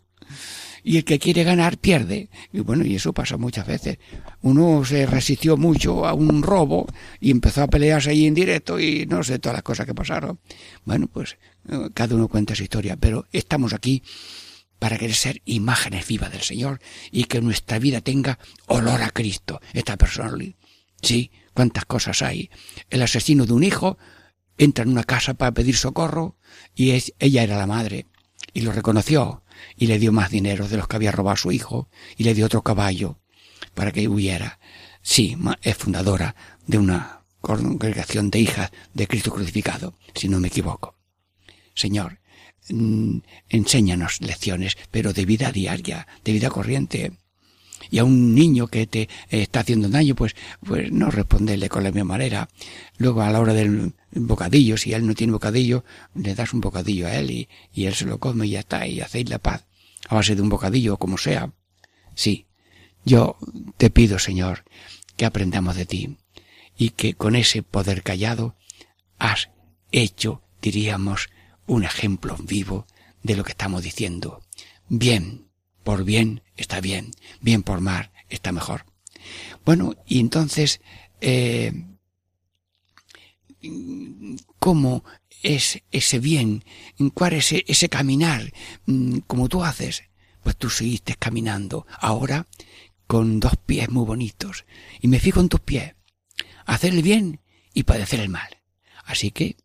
[0.82, 2.30] Y el que quiere ganar pierde.
[2.52, 3.98] Y bueno, y eso pasa muchas veces.
[4.42, 6.86] Uno se resistió mucho a un robo
[7.20, 10.38] y empezó a pelearse ahí en directo y no sé todas las cosas que pasaron.
[10.84, 11.38] Bueno, pues
[11.68, 14.02] eh, cada uno cuenta su historia, pero estamos aquí
[14.78, 19.60] para querer ser imágenes vivas del Señor y que nuestra vida tenga olor a Cristo.
[19.72, 20.44] Esta persona,
[21.02, 22.50] sí, cuántas cosas hay.
[22.90, 23.98] El asesino de un hijo
[24.56, 26.36] entra en una casa para pedir socorro
[26.74, 28.06] y es, ella era la madre
[28.52, 29.42] y lo reconoció
[29.76, 32.46] y le dio más dinero de los que había robado su hijo y le dio
[32.46, 33.18] otro caballo
[33.74, 34.58] para que huyera.
[35.02, 36.34] Sí, es fundadora
[36.66, 40.96] de una congregación de hijas de Cristo crucificado, si no me equivoco.
[41.74, 42.20] Señor,
[42.68, 43.18] mm,
[43.48, 47.12] enséñanos lecciones, pero de vida diaria, de vida corriente.
[47.90, 51.84] Y a un niño que te eh, está haciendo daño, pues, pues no responderle con
[51.84, 52.48] la misma manera.
[52.96, 57.06] Luego a la hora del bocadillo, si él no tiene bocadillo, le das un bocadillo
[57.06, 59.64] a él y, y él se lo come y ya está, y hacéis la paz.
[60.08, 61.52] A base de un bocadillo, como sea.
[62.14, 62.46] Sí,
[63.04, 63.36] yo
[63.76, 64.64] te pido, Señor,
[65.16, 66.16] que aprendamos de ti
[66.76, 68.56] y que con ese poder callado
[69.18, 69.50] has
[69.92, 71.28] hecho, diríamos,
[71.66, 72.86] un ejemplo vivo
[73.22, 74.42] de lo que estamos diciendo.
[74.88, 75.47] Bien,
[75.88, 78.84] por bien está bien, bien por mar está mejor.
[79.64, 80.82] Bueno, y entonces,
[81.22, 81.72] eh,
[84.58, 85.02] ¿cómo
[85.42, 86.62] es ese bien?
[87.14, 88.52] ¿Cuál es ese, ese caminar
[88.84, 90.02] mm, como tú haces?
[90.42, 92.46] Pues tú seguiste caminando ahora
[93.06, 94.66] con dos pies muy bonitos.
[95.00, 95.94] Y me fijo en tus pies.
[96.66, 97.40] Hacer el bien
[97.72, 98.58] y padecer el mal.
[99.06, 99.56] Así que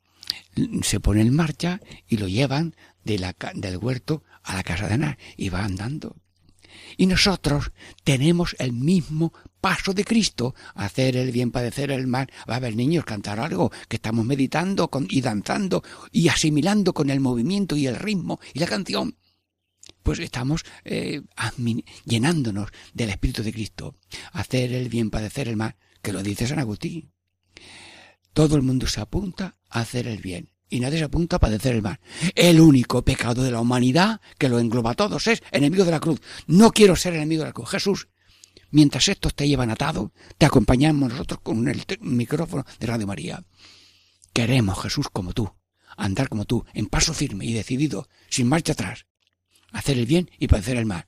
[0.55, 4.87] mm, se pone en marcha y lo llevan de la, del huerto a la casa
[4.87, 6.15] de Anar y va andando.
[6.97, 7.71] Y nosotros
[8.03, 12.29] tenemos el mismo paso de Cristo, hacer el bien, padecer el mal.
[12.49, 17.09] Va a haber niños cantar algo que estamos meditando con, y danzando y asimilando con
[17.09, 19.17] el movimiento y el ritmo y la canción.
[20.01, 21.21] Pues estamos eh,
[22.05, 23.95] llenándonos del Espíritu de Cristo.
[24.33, 27.11] Hacer el bien, padecer el mal, que lo dice San Agustín.
[28.33, 31.75] Todo el mundo se apunta a hacer el bien y nadie se apunta a padecer
[31.75, 31.99] el mal.
[32.33, 35.99] El único pecado de la humanidad que lo engloba a todos es enemigo de la
[35.99, 36.19] cruz.
[36.47, 37.69] No quiero ser enemigo de la cruz.
[37.69, 38.07] Jesús,
[38.71, 43.45] mientras estos te llevan atado, te acompañamos nosotros con el micrófono de Radio María.
[44.33, 45.53] Queremos, Jesús, como tú,
[45.95, 49.05] andar como tú, en paso firme y decidido, sin marcha atrás,
[49.73, 51.05] hacer el bien y padecer el mal.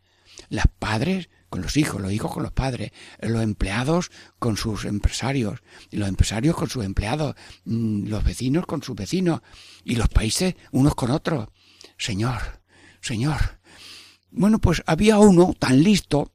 [0.48, 2.92] Las padres con los hijos, los hijos con los padres,
[3.22, 8.94] los empleados con sus empresarios, los empresarios con sus empleados, mm, los vecinos con sus
[8.94, 9.40] vecinos,
[9.86, 11.48] y los países unos con otros.
[11.98, 12.60] Señor,
[13.00, 13.62] Señor.
[14.32, 16.34] Bueno, pues había uno tan listo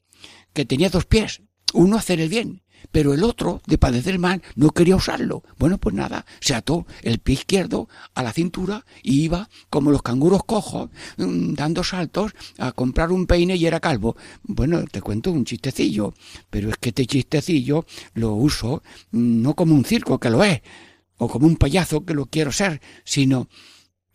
[0.55, 1.43] que tenía dos pies,
[1.75, 5.43] uno hacer el bien, pero el otro, de padecer mal, no quería usarlo.
[5.59, 10.03] Bueno, pues nada, se ató el pie izquierdo a la cintura y iba como los
[10.03, 14.17] canguros cojos, mm, dando saltos a comprar un peine y era calvo.
[14.43, 16.15] Bueno, te cuento un chistecillo,
[16.49, 20.61] pero es que este chistecillo lo uso mm, no como un circo, que lo es,
[21.19, 23.49] o como un payaso, que lo quiero ser, sino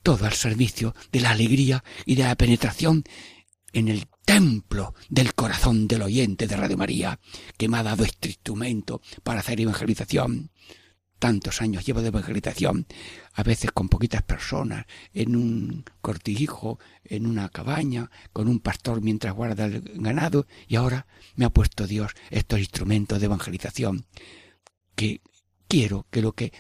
[0.06, 3.04] todo al servicio de la alegría y de la penetración
[3.76, 7.20] en el templo del corazón del oyente de Radio María,
[7.58, 10.50] que me ha dado este instrumento para hacer evangelización.
[11.20, 12.88] Tantos años llevo de evangelización,
[13.34, 19.34] a veces con poquitas personas, en un cortijo, en una cabaña, con un pastor mientras
[19.34, 21.06] guarda el ganado, y ahora
[21.36, 24.06] me ha puesto Dios estos instrumentos de evangelización,
[24.96, 25.20] que
[25.68, 26.54] quiero que lo que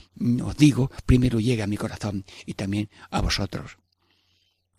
[0.43, 3.77] os digo primero llegue a mi corazón y también a vosotros.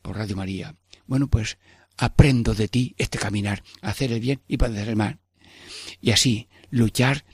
[0.02, 0.76] Por Radio María.
[1.06, 1.56] Bueno, pues
[1.96, 5.18] aprendo de ti este caminar, hacer el bien y padecer el mal.
[6.00, 7.24] Y así luchar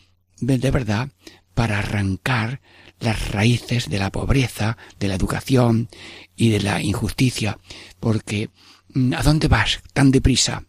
[0.40, 1.10] de verdad
[1.54, 2.60] para arrancar
[2.98, 5.88] las raíces de la pobreza, de la educación
[6.36, 7.58] y de la injusticia,
[8.00, 8.50] porque
[8.94, 10.64] Mm, ¿A dónde vas tan deprisa?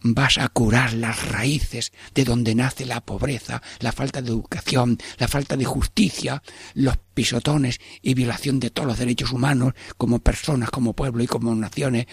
[0.00, 5.28] Vas a curar las raíces de donde nace la pobreza, la falta de educación, la
[5.28, 6.42] falta de justicia,
[6.74, 11.54] los pisotones y violación de todos los derechos humanos como personas, como pueblo y como
[11.54, 12.06] naciones.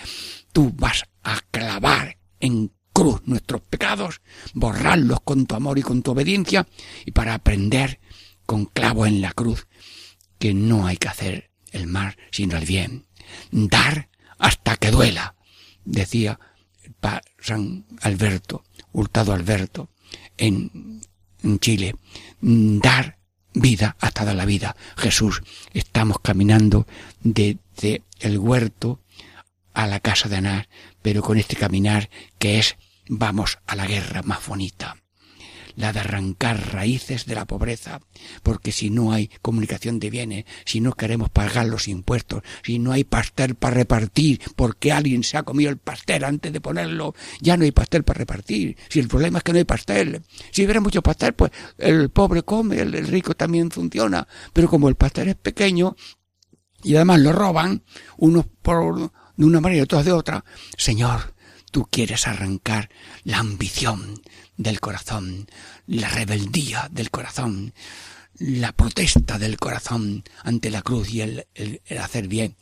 [0.52, 4.22] Tú vas a clavar en cruz nuestros pecados,
[4.54, 6.68] borrarlos con tu amor y con tu obediencia
[7.06, 8.00] y para aprender
[8.46, 9.68] con clavo en la cruz
[10.40, 13.08] que no hay que hacer el mal sino el bien.
[13.52, 15.36] Dar hasta que duela,
[15.86, 16.40] decía
[17.40, 19.90] San Alberto, Hurtado Alberto,
[20.38, 21.02] en,
[21.44, 21.96] en Chile,
[22.42, 23.18] dar
[23.54, 24.76] vida hasta dar la vida.
[24.98, 25.42] Jesús,
[25.74, 26.88] estamos caminando
[27.22, 29.02] desde el huerto
[29.74, 30.70] a la casa de Anar,
[31.02, 32.10] pero con este caminar
[32.40, 32.78] que es
[33.08, 35.03] vamos a la guerra más bonita
[35.76, 38.02] la de arrancar raíces de la pobreza,
[38.44, 42.92] porque si no hay comunicación de bienes, si no queremos pagar los impuestos, si no
[42.92, 47.58] hay pastel para repartir, porque alguien se ha comido el pastel antes de ponerlo, ya
[47.58, 48.78] no hay pastel para repartir.
[48.90, 50.22] Si el problema es que no hay pastel,
[50.52, 54.96] si hubiera mucho pastel, pues el pobre come, el, rico también funciona, pero como el
[54.96, 55.96] pastel es pequeño
[56.84, 57.84] y además lo roban,
[58.18, 60.46] unos por de una manera y otros de otra,
[60.78, 61.34] Señor,
[61.72, 62.90] tú quieres arrancar
[63.24, 64.22] la ambición,
[64.64, 65.48] del corazón,
[65.86, 67.74] la rebeldía del corazón,
[68.40, 71.46] la protesta del corazón ante la cruz y el,
[72.00, 72.58] hacer bien,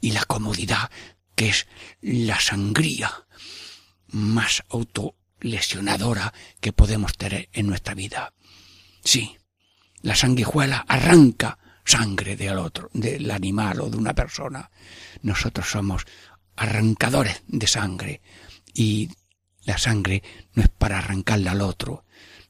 [0.00, 0.90] y la comodidad,
[1.34, 1.66] que es
[2.00, 3.12] la sangría
[4.08, 8.32] más autolesionadora que podemos tener en nuestra vida.
[9.02, 9.36] Sí,
[10.02, 14.70] la sanguijuela arranca sangre del otro, del animal o de una persona.
[15.22, 16.04] Nosotros somos
[16.56, 18.22] arrancadores de sangre
[18.74, 19.08] y
[19.66, 20.22] la sangre
[20.54, 22.04] no es para arrancarla al otro,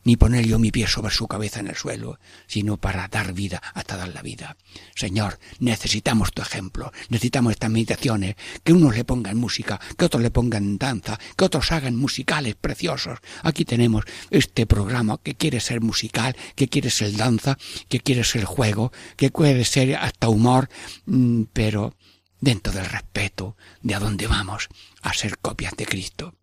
[0.07, 3.61] ni poner yo mi pie sobre su cabeza en el suelo, sino para dar vida
[3.75, 4.57] hasta dar la vida.
[4.95, 10.31] Señor, necesitamos tu ejemplo, necesitamos estas meditaciones, que unos le pongan música, que otros le
[10.31, 13.19] pongan danza, que otros hagan musicales preciosos.
[13.43, 17.59] Aquí tenemos este programa que quiere ser musical, que quiere ser danza,
[17.89, 20.69] que quiere ser juego, que puede ser hasta humor,
[21.07, 21.97] mm, pero
[22.41, 24.69] dentro del respeto de a dónde vamos
[25.03, 26.35] a ser copias de Cristo.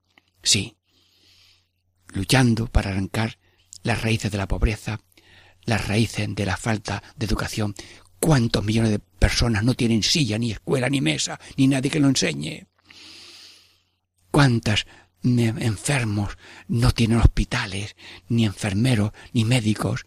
[0.43, 0.75] Sí,
[2.09, 3.39] luchando para arrancar
[3.81, 4.99] las raíces de la pobreza,
[5.63, 7.73] las raíces de la falta de educación.
[8.19, 12.09] ¿Cuántos millones de personas no tienen silla, ni escuela, ni mesa, ni nadie que lo
[12.09, 12.67] enseñe?
[14.31, 14.85] ¿Cuántas
[15.23, 16.37] enfermos
[16.67, 17.95] no tienen hospitales,
[18.27, 20.05] ni enfermeros, ni médicos?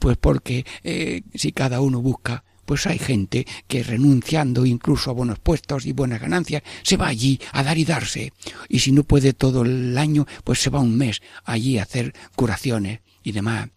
[0.00, 5.38] Pues porque eh, si cada uno busca pues hay gente que renunciando incluso a buenos
[5.38, 8.32] puestos y buenas ganancias, se va allí a dar y darse.
[8.68, 12.14] Y si no puede todo el año, pues se va un mes allí a hacer
[12.34, 13.68] curaciones y demás.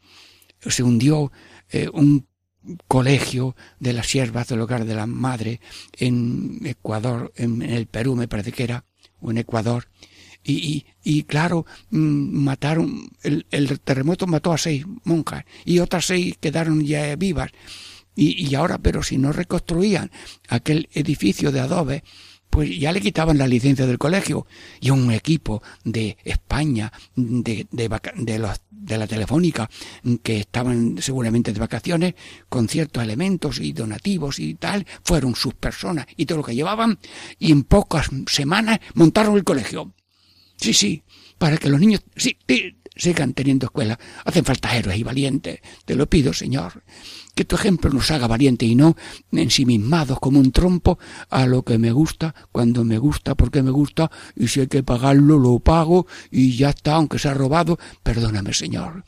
[0.59, 1.31] Se hundió
[1.71, 2.27] eh, un
[2.87, 5.61] colegio de las siervas del hogar de la madre
[5.93, 8.83] en Ecuador, en, el Perú me parece que era,
[9.21, 9.87] o en Ecuador,
[10.43, 11.97] y, y, claro, mm,
[12.43, 17.51] mataron, el, el, terremoto mató a seis monjas y otras seis quedaron ya vivas.
[18.21, 20.11] Y, ahora, pero si no reconstruían
[20.49, 22.03] aquel edificio de adobe,
[22.49, 24.45] pues ya le quitaban la licencia del colegio
[24.81, 29.69] y un equipo de España, de, de, los, de la telefónica,
[30.21, 32.15] que estaban seguramente de vacaciones,
[32.49, 36.99] con ciertos elementos y donativos y tal, fueron sus personas y todo lo que llevaban,
[37.37, 39.93] y en pocas semanas montaron el colegio.
[40.57, 41.03] Sí, sí,
[41.37, 42.37] para que los niños sí,
[42.99, 43.97] sigan teniendo escuela.
[44.25, 45.59] Hacen falta héroes y valientes.
[45.85, 46.83] Te lo pido, Señor
[47.39, 48.97] que tu ejemplo nos haga valiente y no
[49.31, 54.11] ensimismados como un trompo a lo que me gusta, cuando me gusta, porque me gusta,
[54.35, 58.53] y si hay que pagarlo, lo pago, y ya está, aunque se ha robado, perdóname,
[58.53, 59.05] Señor.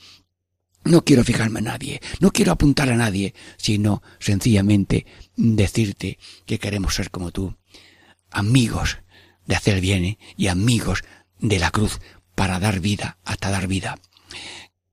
[0.86, 6.96] No quiero fijarme en nadie, no quiero apuntar a nadie, sino sencillamente decirte que queremos
[6.96, 7.58] ser como tú,
[8.30, 9.00] amigos
[9.46, 11.04] de hacer bien y amigos
[11.40, 12.00] de la cruz
[12.36, 14.00] para dar vida hasta dar vida.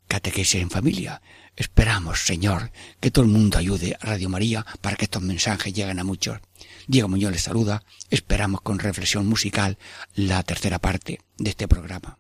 [0.06, 1.20] Catequesis en familia,
[1.58, 2.70] Esperamos, Señor,
[3.00, 6.38] que todo el mundo ayude a Radio María para que estos mensajes lleguen a muchos.
[6.86, 7.82] Diego Muñoz les saluda.
[8.10, 9.76] Esperamos con reflexión musical
[10.14, 12.16] la tercera parte de este programa.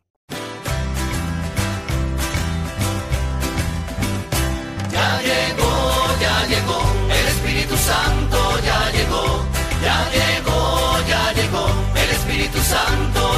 [4.92, 6.82] Ya llegó, ya llegó,
[7.20, 9.46] el Espíritu Santo ya llegó,
[9.84, 13.37] ya llegó, ya llegó, el Espíritu Santo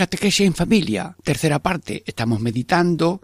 [0.00, 2.02] Catequesis en familia, tercera parte.
[2.06, 3.20] Estamos meditando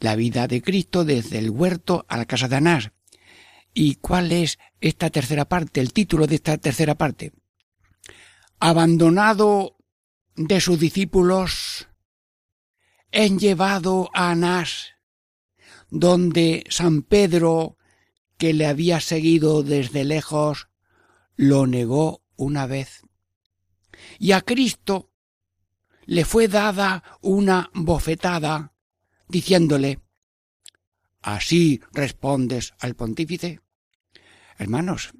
[0.00, 2.92] la vida de Cristo desde el huerto a la casa de Anás.
[3.74, 7.34] ¿Y cuál es esta tercera parte, el título de esta tercera parte?
[8.58, 9.76] Abandonado
[10.34, 11.88] de sus discípulos,
[13.12, 14.92] han llevado a Anás,
[15.90, 17.76] donde San Pedro,
[18.38, 20.70] que le había seguido desde lejos,
[21.36, 23.02] lo negó una vez.
[24.18, 25.10] Y a Cristo
[26.06, 28.72] le fue dada una bofetada,
[29.28, 30.00] diciéndole,
[31.22, 33.60] ¿Así respondes al pontífice?
[34.58, 35.12] Hermanos,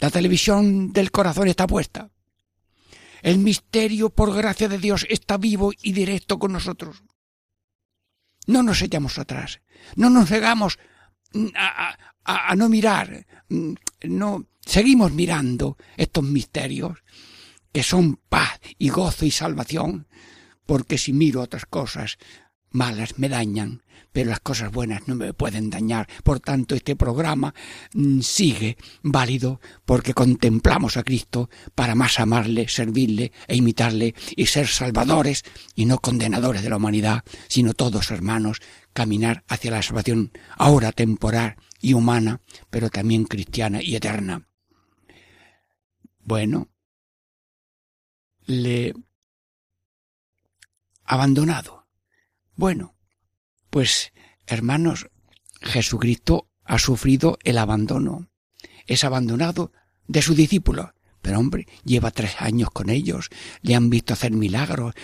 [0.00, 2.10] la televisión del corazón está puesta.
[3.20, 7.02] El misterio, por gracia de Dios, está vivo y directo con nosotros.
[8.46, 9.60] No nos echamos atrás,
[9.96, 10.78] no nos cegamos
[11.54, 11.94] a,
[12.24, 13.26] a- a no mirar,
[14.04, 16.98] no seguimos mirando estos misterios
[17.78, 20.08] que son paz y gozo y salvación,
[20.66, 22.18] porque si miro otras cosas
[22.72, 26.08] malas me dañan, pero las cosas buenas no me pueden dañar.
[26.24, 27.54] Por tanto, este programa
[27.94, 34.66] mm, sigue válido porque contemplamos a Cristo para más amarle, servirle e imitarle y ser
[34.66, 35.44] salvadores
[35.76, 38.58] y no condenadores de la humanidad, sino todos hermanos,
[38.92, 44.48] caminar hacia la salvación ahora temporal y humana, pero también cristiana y eterna.
[46.24, 46.70] Bueno,
[48.48, 48.94] le
[51.04, 51.86] abandonado.
[52.56, 52.96] Bueno,
[53.70, 54.12] pues
[54.46, 55.08] hermanos,
[55.60, 58.28] Jesucristo ha sufrido el abandono.
[58.86, 59.72] Es abandonado
[60.08, 60.88] de sus discípulos.
[61.20, 63.28] Pero hombre, lleva tres años con ellos,
[63.60, 64.94] le han visto hacer milagros,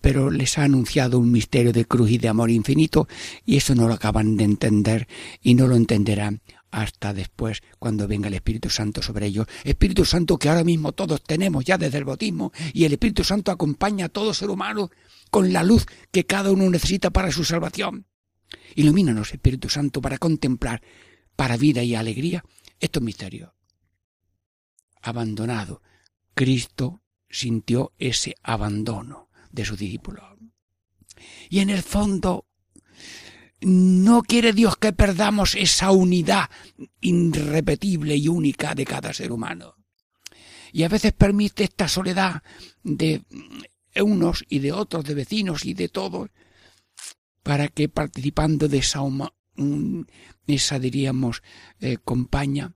[0.00, 3.08] pero les ha anunciado un misterio de cruz y de amor infinito,
[3.44, 5.08] y eso no lo acaban de entender
[5.42, 9.46] y no lo entenderán hasta después cuando venga el Espíritu Santo sobre ellos.
[9.64, 13.50] Espíritu Santo que ahora mismo todos tenemos ya desde el bautismo, y el Espíritu Santo
[13.50, 14.90] acompaña a todo ser humano
[15.30, 18.06] con la luz que cada uno necesita para su salvación.
[18.74, 20.82] Ilumínanos, Espíritu Santo, para contemplar,
[21.34, 22.44] para vida y alegría,
[22.78, 23.52] estos misterios.
[25.02, 25.82] Abandonado,
[26.34, 30.24] Cristo sintió ese abandono de sus discípulos.
[31.48, 32.46] Y en el fondo,
[33.66, 36.50] no quiere Dios que perdamos esa unidad
[37.00, 39.74] irrepetible y única de cada ser humano.
[40.70, 42.44] Y a veces permite esta soledad
[42.84, 43.24] de
[43.96, 46.30] unos y de otros, de vecinos y de todos,
[47.42, 49.00] para que participando de esa,
[50.46, 51.42] esa diríamos,
[51.80, 52.72] eh, compañía,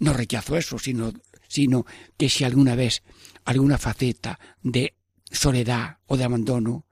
[0.00, 1.12] no rechazo eso, sino,
[1.46, 1.86] sino
[2.16, 3.04] que si alguna vez
[3.44, 4.96] alguna faceta de
[5.30, 6.84] soledad o de abandono,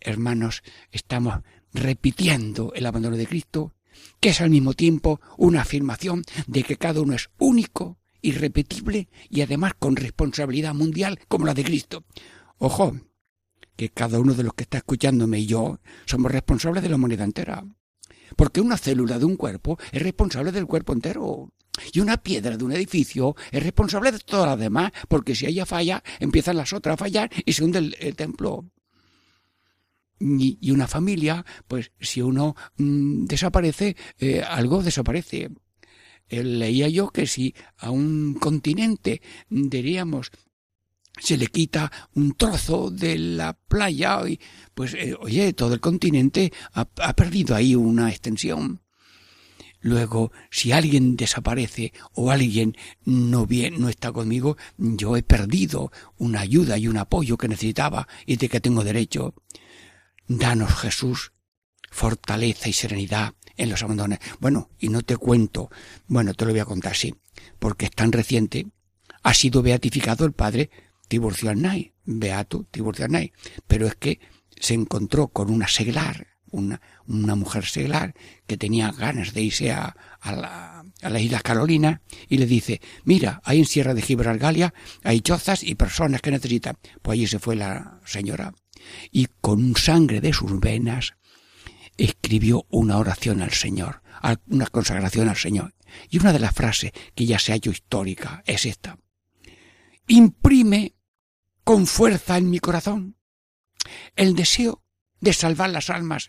[0.00, 1.42] hermanos, estamos
[1.72, 3.74] repitiendo el abandono de Cristo,
[4.20, 9.42] que es al mismo tiempo una afirmación de que cada uno es único, irrepetible y
[9.42, 12.04] además con responsabilidad mundial como la de Cristo.
[12.58, 12.96] Ojo,
[13.76, 17.26] que cada uno de los que está escuchándome y yo somos responsables de la humanidad
[17.26, 17.64] entera.
[18.36, 21.52] Porque una célula de un cuerpo es responsable del cuerpo entero.
[21.92, 25.64] Y una piedra de un edificio es responsable de todas las demás, porque si ella
[25.64, 28.64] falla, empiezan las otras a fallar y se hunde el, el templo.
[30.20, 35.50] Y, una familia, pues si uno mm, desaparece, eh, algo desaparece.
[36.28, 40.30] Eh, leía yo que si a un continente, diríamos,
[41.20, 44.40] se le quita un trozo de la playa y
[44.74, 48.82] pues eh, oye todo el continente ha, ha perdido ahí una extensión
[49.80, 56.40] luego si alguien desaparece o alguien no bien no está conmigo yo he perdido una
[56.40, 59.34] ayuda y un apoyo que necesitaba y de que tengo derecho
[60.28, 61.32] danos Jesús
[61.90, 65.70] fortaleza y serenidad en los abandones bueno y no te cuento
[66.06, 67.14] bueno te lo voy a contar sí
[67.58, 68.66] porque es tan reciente
[69.22, 70.70] ha sido beatificado el padre
[71.08, 73.32] Tiburcio Arnay, beato Tiburcio Arnay,
[73.66, 74.20] pero es que
[74.60, 78.14] se encontró con una seglar, una, una mujer seglar
[78.46, 82.80] que tenía ganas de irse a, a, la, a las Islas Carolinas y le dice,
[83.04, 86.76] mira, ahí en Sierra de Gibralgalia hay chozas y personas que necesitan.
[87.02, 88.54] Pues allí se fue la señora
[89.10, 91.14] y con sangre de sus venas
[91.96, 94.02] escribió una oración al Señor,
[94.46, 95.74] una consagración al Señor.
[96.10, 98.98] Y una de las frases que ya se ha hecho histórica es esta.
[100.06, 100.94] Imprime
[101.64, 103.16] con fuerza en mi corazón
[104.16, 104.82] el deseo
[105.20, 106.28] de salvar las almas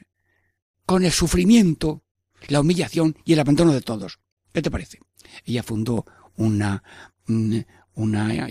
[0.86, 2.04] con el sufrimiento,
[2.48, 4.20] la humillación y el abandono de todos.
[4.54, 5.00] ¿Qué te parece?
[5.46, 6.06] Ella fundó
[6.36, 6.84] una,
[7.94, 8.48] una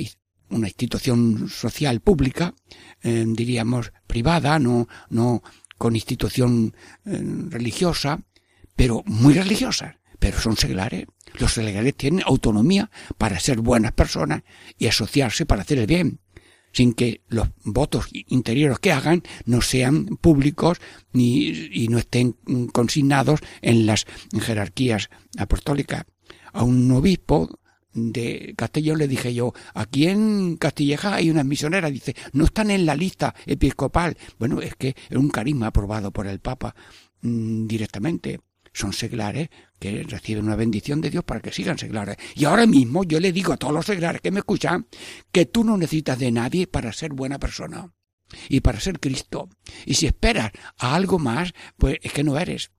[0.51, 2.55] una institución social pública,
[3.03, 5.43] eh, diríamos privada, no, no
[5.77, 6.75] con institución
[7.05, 8.21] eh, religiosa,
[8.77, 11.07] pero muy religiosa, pero son seglares.
[11.39, 14.43] Los seglares tienen autonomía para ser buenas personas
[14.79, 16.21] y asociarse para hacer el bien,
[16.73, 20.79] sin que los votos interiores que hagan no sean públicos
[21.13, 22.37] ni, y no estén
[22.73, 24.07] consignados en las
[24.41, 26.05] jerarquías apostólicas.
[26.53, 27.61] A un obispo
[28.13, 32.87] de Castellón le dije yo, aquí en Castilleja hay unas misioneras, dice, no están en
[32.87, 34.17] la lista episcopal.
[34.39, 36.75] Bueno, es que es un carisma aprobado por el Papa
[37.23, 38.41] mm, directamente.
[38.73, 42.17] Son seglares que reciben una bendición de Dios para que sigan seglares.
[42.35, 44.87] Y ahora mismo yo le digo a todos los seglares que me escuchan
[45.33, 47.93] que tú no necesitas de nadie para ser buena persona
[48.49, 49.49] y para ser Cristo.
[49.87, 52.71] Y si esperas a algo más, pues es que no eres.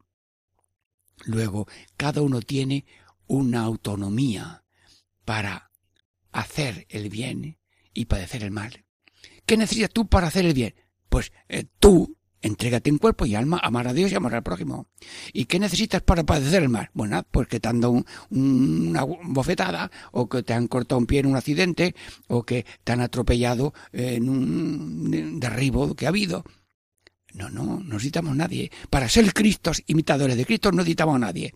[1.26, 1.68] Luego,
[1.98, 2.86] cada uno tiene
[3.28, 4.64] una autonomía
[5.30, 5.70] para
[6.32, 7.60] hacer el bien
[7.94, 8.84] y padecer el mal.
[9.46, 10.74] ¿Qué necesitas tú para hacer el bien?
[11.08, 14.88] Pues eh, tú entrégate en cuerpo y alma, amar a Dios y amar al prójimo.
[15.32, 16.90] ¿Y qué necesitas para padecer el mal?
[16.96, 21.20] Bueno, pues que te han dado una bofetada, o que te han cortado un pie
[21.20, 21.94] en un accidente,
[22.28, 26.44] o que te han atropellado en un derribo que ha habido.
[27.36, 28.72] No, no, no necesitamos nadie.
[28.90, 31.54] Para ser Cristos, imitadores de Cristo, no necesitamos a nadie.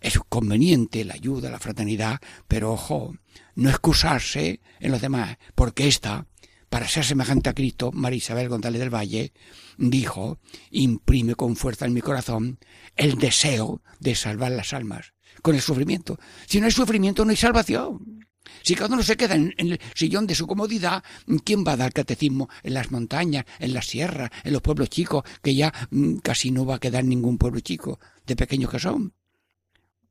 [0.00, 3.14] Es conveniente la ayuda, la fraternidad, pero ojo,
[3.54, 6.26] no excusarse en los demás, porque esta,
[6.68, 9.32] para ser semejante a Cristo, María Isabel González del Valle,
[9.78, 10.38] dijo,
[10.70, 12.58] imprime con fuerza en mi corazón
[12.96, 16.18] el deseo de salvar las almas, con el sufrimiento.
[16.46, 18.26] Si no hay sufrimiento, no hay salvación.
[18.62, 21.02] Si cada uno se queda en, el sillón de su comodidad,
[21.44, 25.24] ¿quién va a dar catecismo en las montañas, en las sierras, en los pueblos chicos,
[25.42, 29.14] que ya mm, casi no va a quedar ningún pueblo chico, de pequeños que son?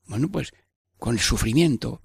[0.07, 0.53] Bueno, pues
[0.97, 2.01] con el sufrimiento,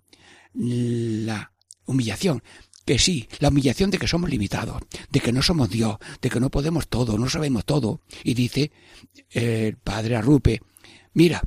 [0.52, 1.52] la
[1.84, 2.42] humillación,
[2.84, 6.40] que sí, la humillación de que somos limitados, de que no somos Dios, de que
[6.40, 8.02] no podemos todo, no sabemos todo.
[8.24, 8.72] Y dice
[9.30, 10.60] el padre Arrupe,
[11.12, 11.42] mira,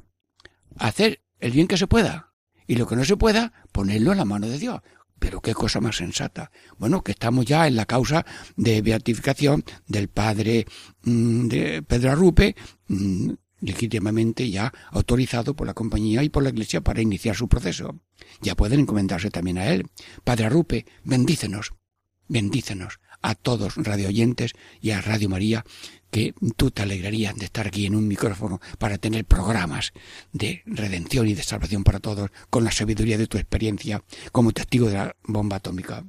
[0.78, 2.34] hacer el bien que se pueda
[2.68, 4.82] y lo que no se pueda, ponerlo en la mano de Dios.
[5.20, 6.51] Pero qué cosa más sensata.
[6.78, 8.26] Bueno, que estamos ya en la causa
[8.58, 10.66] de beatificación del padre
[11.04, 12.56] mm, de Pedro Arrupe,
[12.88, 13.32] mm,
[13.64, 17.99] legítimamente ya autorizado por la compañía y por la Iglesia para iniciar su proceso.
[18.41, 19.88] Ya pueden encomendarse también a él.
[20.24, 21.74] Padre Arrupe, bendícenos,
[22.28, 25.64] bendícenos a todos radioyentes y a Radio María,
[26.11, 29.93] que tú te alegrarías de estar aquí en un micrófono para tener programas
[30.34, 34.89] de redención y de salvación para todos con la sabiduría de tu experiencia como testigo
[34.89, 36.05] de la bomba atómica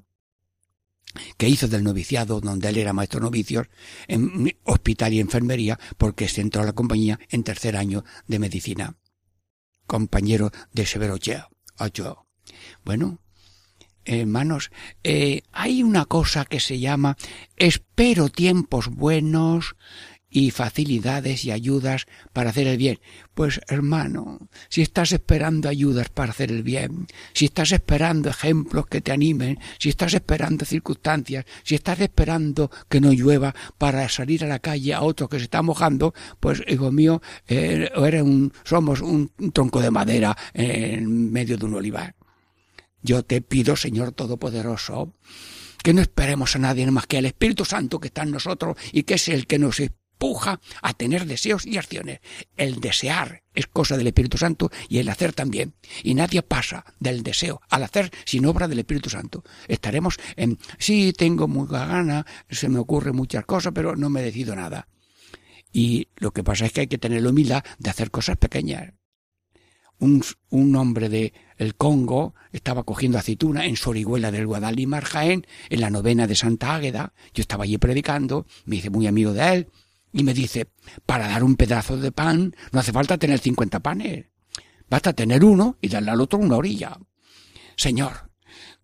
[1.36, 3.68] que hizo del noviciado, donde él era maestro novicios,
[4.08, 8.96] en hospital y enfermería, porque se entró a la compañía en tercer año de medicina.
[9.86, 12.24] Compañero de Severo Ochoa.
[12.84, 13.20] Bueno,
[14.04, 14.70] hermanos,
[15.02, 17.16] eh, hay una cosa que se llama
[17.56, 19.76] espero tiempos buenos
[20.34, 22.98] y facilidades y ayudas para hacer el bien.
[23.34, 29.00] Pues hermano, si estás esperando ayudas para hacer el bien, si estás esperando ejemplos que
[29.00, 34.48] te animen, si estás esperando circunstancias, si estás esperando que no llueva para salir a
[34.48, 39.02] la calle a otro que se está mojando, pues hijo mío, eh, eres un, somos
[39.02, 42.16] un tronco de madera en medio de un olivar.
[43.02, 45.14] Yo te pido, Señor Todopoderoso,
[45.84, 49.04] que no esperemos a nadie más que al Espíritu Santo que está en nosotros y
[49.04, 49.78] que es el que nos
[50.24, 52.20] empuja a tener deseos y acciones.
[52.56, 55.74] El desear es cosa del Espíritu Santo y el hacer también.
[56.02, 59.44] Y nadie pasa del deseo al hacer sin obra del Espíritu Santo.
[59.68, 64.56] Estaremos en, sí, tengo mucha gana, se me ocurren muchas cosas, pero no me decido
[64.56, 64.88] nada.
[65.72, 68.94] Y lo que pasa es que hay que tener la humildad de hacer cosas pequeñas.
[69.98, 75.80] Un, un hombre de el Congo estaba cogiendo aceituna en Sorihuela del Guadalimar Jaén, en
[75.80, 77.12] la novena de Santa Águeda.
[77.34, 79.68] Yo estaba allí predicando, me hice muy amigo de él,
[80.14, 80.68] y me dice,
[81.04, 84.26] para dar un pedazo de pan no hace falta tener cincuenta panes.
[84.88, 86.96] Basta tener uno y darle al otro una orilla.
[87.76, 88.30] Señor,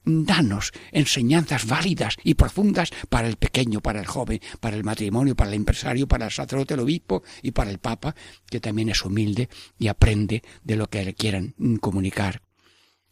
[0.05, 5.51] danos enseñanzas válidas y profundas para el pequeño, para el joven, para el matrimonio, para
[5.51, 8.17] el empresario, para el sacerdote, el obispo y para el papa,
[8.49, 12.43] que también es humilde y aprende de lo que le quieran comunicar.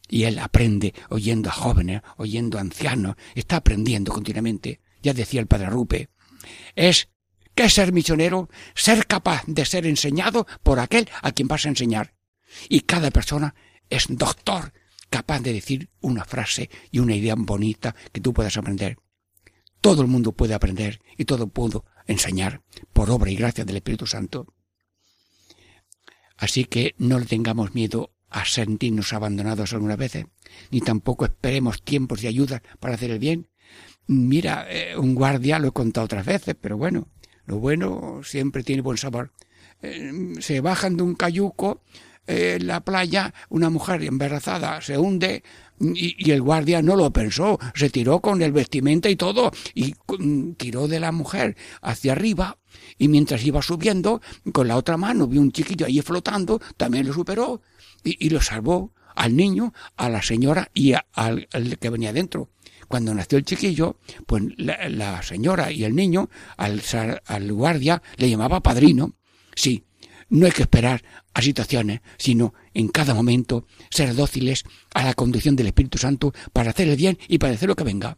[0.09, 4.81] Y él aprende oyendo a jóvenes, oyendo a ancianos, está aprendiendo continuamente.
[5.01, 6.09] Ya decía el padre Rupe,
[6.75, 7.07] es
[7.59, 8.47] ¿Qué es ser misionero?
[8.73, 12.15] Ser capaz de ser enseñado por aquel a quien vas a enseñar.
[12.69, 13.53] Y cada persona
[13.89, 14.71] es doctor,
[15.09, 18.97] capaz de decir una frase y una idea bonita que tú puedas aprender.
[19.81, 22.61] Todo el mundo puede aprender y todo puedo enseñar
[22.93, 24.47] por obra y gracia del Espíritu Santo.
[26.37, 30.25] Así que no le tengamos miedo a sentirnos abandonados alguna vez,
[30.71, 33.49] ni tampoco esperemos tiempos de ayuda para hacer el bien,
[34.11, 37.09] Mira, eh, un guardia, lo he contado otras veces, pero bueno,
[37.49, 39.31] lo bueno siempre tiene buen sabor.
[39.81, 41.81] Eh, se bajan de un cayuco
[42.27, 45.41] eh, en la playa, una mujer embarazada se hunde
[45.79, 50.51] y, el guardia no lo pensó, se tiró con el vestimenta y todo y mm,
[50.53, 52.59] tiró de la mujer hacia arriba
[52.99, 54.21] y mientras iba subiendo
[54.53, 57.63] con la otra mano vio un chiquillo ahí flotando, también lo superó
[58.03, 62.49] y, lo salvó al niño, a la señora y al, al que venía dentro.
[62.89, 66.27] Cuando nació el chiquillo, pues la, señora y el niño
[66.57, 66.81] al,
[67.27, 69.13] al guardia le llamaba padrino.
[69.55, 69.83] Sí,
[70.29, 71.03] no hay que esperar
[71.35, 74.63] a situaciones, sino en cada momento ser dóciles
[74.95, 77.83] a la conducción del Espíritu Santo para hacer el bien y para hacer lo que
[77.83, 78.17] venga.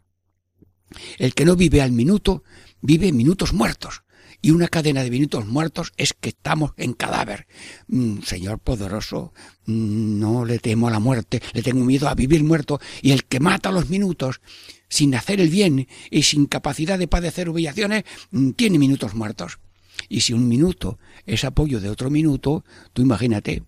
[1.18, 2.44] El que no vive al minuto,
[2.82, 4.04] vive minutos muertos.
[4.42, 7.48] Y una cadena de minutos muertos es que estamos en cadáver.
[7.88, 9.34] Mm, Señor poderoso,
[9.66, 12.80] mm, no le temo a la muerte, le tengo miedo a vivir muerto.
[13.02, 14.42] Y el que mata los minutos
[14.90, 19.60] sin hacer el bien y sin capacidad de padecer humillaciones, mm, tiene minutos muertos.
[20.10, 23.64] Y si un minuto es apoyo de otro minuto, tú imagínate,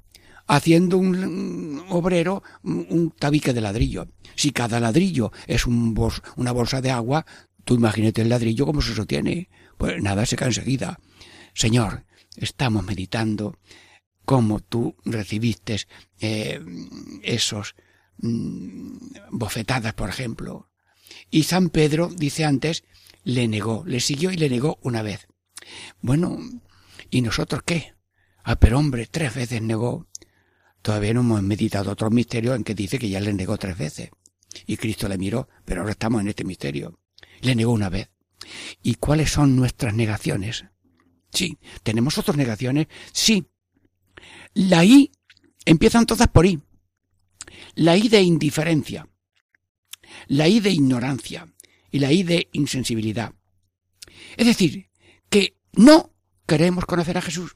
[0.47, 4.07] haciendo un, obrero un, tabique de ladrillo.
[4.36, 5.95] Si cada ladrillo es un
[6.36, 7.26] una bolsa de agua,
[7.63, 9.49] tú imagínate el ladrillo cómo se sostiene.
[9.84, 10.98] Pues nada, se cae enseguida.
[11.54, 12.06] Señor,
[12.38, 13.60] estamos meditando
[14.24, 15.78] cómo tú recibiste
[16.22, 16.62] eh,
[17.22, 17.76] esos
[18.20, 18.98] mm,
[19.32, 20.70] bofetadas, por ejemplo.
[21.30, 22.86] Y San Pedro, dice antes,
[23.26, 25.28] le negó, le siguió y le negó una vez.
[26.00, 26.40] Bueno,
[27.10, 27.94] ¿y nosotros qué?
[28.46, 30.08] Ah, pero hombre, tres veces negó.
[30.82, 34.12] Todavía no hemos meditado otro misterio en que dice que ya le negó tres veces.
[34.66, 37.02] Y Cristo le miró, pero ahora estamos en este misterio.
[37.42, 38.12] Le negó una vez.
[38.82, 40.66] ¿Y cuáles son nuestras negaciones?
[41.32, 42.88] Sí, ¿tenemos otras negaciones?
[43.12, 43.48] Sí.
[44.54, 45.12] La I,
[45.66, 46.62] empiezan todas por I.
[47.76, 49.08] La I de indiferencia,
[50.28, 51.48] la I de ignorancia
[51.91, 53.34] y la I de insensibilidad.
[54.38, 54.89] Es decir,
[55.30, 56.14] que no
[56.46, 57.54] queremos conocer a Jesús,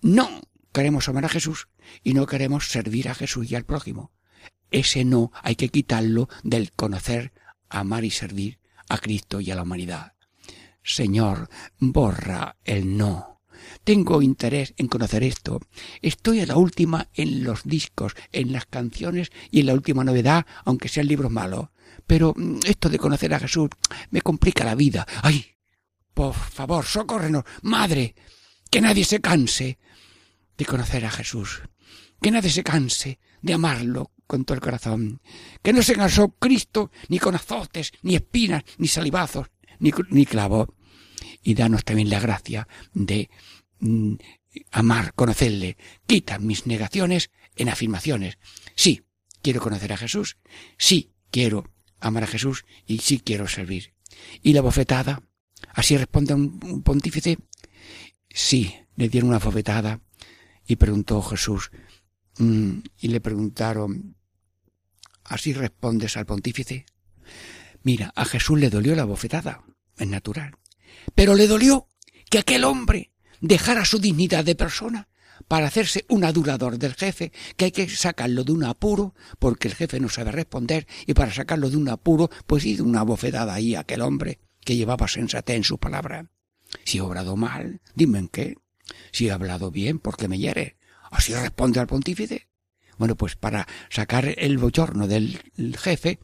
[0.00, 0.42] no
[0.72, 1.68] queremos amar a Jesús
[2.02, 4.12] y no queremos servir a Jesús y al prójimo.
[4.70, 7.32] Ese no hay que quitarlo del conocer,
[7.68, 8.61] amar y servir
[8.92, 10.12] a Cristo y a la humanidad.
[10.82, 13.40] Señor, borra el no.
[13.84, 15.60] Tengo interés en conocer esto.
[16.02, 20.44] Estoy a la última en los discos, en las canciones y en la última novedad,
[20.64, 21.70] aunque sean libros malos.
[22.06, 23.70] Pero mm, esto de conocer a Jesús
[24.10, 25.06] me complica la vida.
[25.22, 25.46] ¡Ay!
[26.12, 28.14] Por favor, socórrenos, madre,
[28.70, 29.78] que nadie se canse
[30.58, 31.62] de conocer a Jesús,
[32.20, 35.20] que nadie se canse de amarlo con todo el corazón,
[35.60, 40.68] que no se cansó Cristo ni con azotes, ni espinas, ni salivazos, ni, ni clavos.
[41.42, 43.28] Y danos también la gracia de
[43.80, 44.14] mm,
[44.70, 45.76] amar, conocerle.
[46.06, 48.38] Quita mis negaciones en afirmaciones.
[48.74, 49.02] Sí,
[49.42, 50.38] quiero conocer a Jesús.
[50.78, 51.70] Sí, quiero
[52.00, 53.92] amar a Jesús y sí quiero servir.
[54.42, 55.20] Y la bofetada,
[55.74, 57.36] así responde un, un pontífice.
[58.30, 60.00] Sí, le dieron una bofetada
[60.66, 61.70] y preguntó Jesús,
[62.38, 64.16] mm, y le preguntaron,
[65.24, 66.86] ¿así respondes al pontífice?
[67.82, 69.64] Mira, a Jesús le dolió la bofetada,
[69.96, 70.56] es natural,
[71.14, 71.88] pero le dolió
[72.30, 73.10] que aquel hombre
[73.40, 75.08] dejara su dignidad de persona
[75.48, 79.74] para hacerse un adulador del jefe, que hay que sacarlo de un apuro, porque el
[79.74, 83.74] jefe no sabe responder, y para sacarlo de un apuro, pues hizo una bofetada ahí
[83.74, 86.30] a aquel hombre que llevaba sensatez en su palabra.
[86.84, 88.56] Si he obrado mal, dime en qué.
[89.10, 90.76] Si he hablado bien, ¿por qué me hiere?
[91.10, 92.48] Así responde al pontífice.
[93.02, 95.40] Bueno, pues para sacar el bochorno del
[95.76, 96.20] jefe,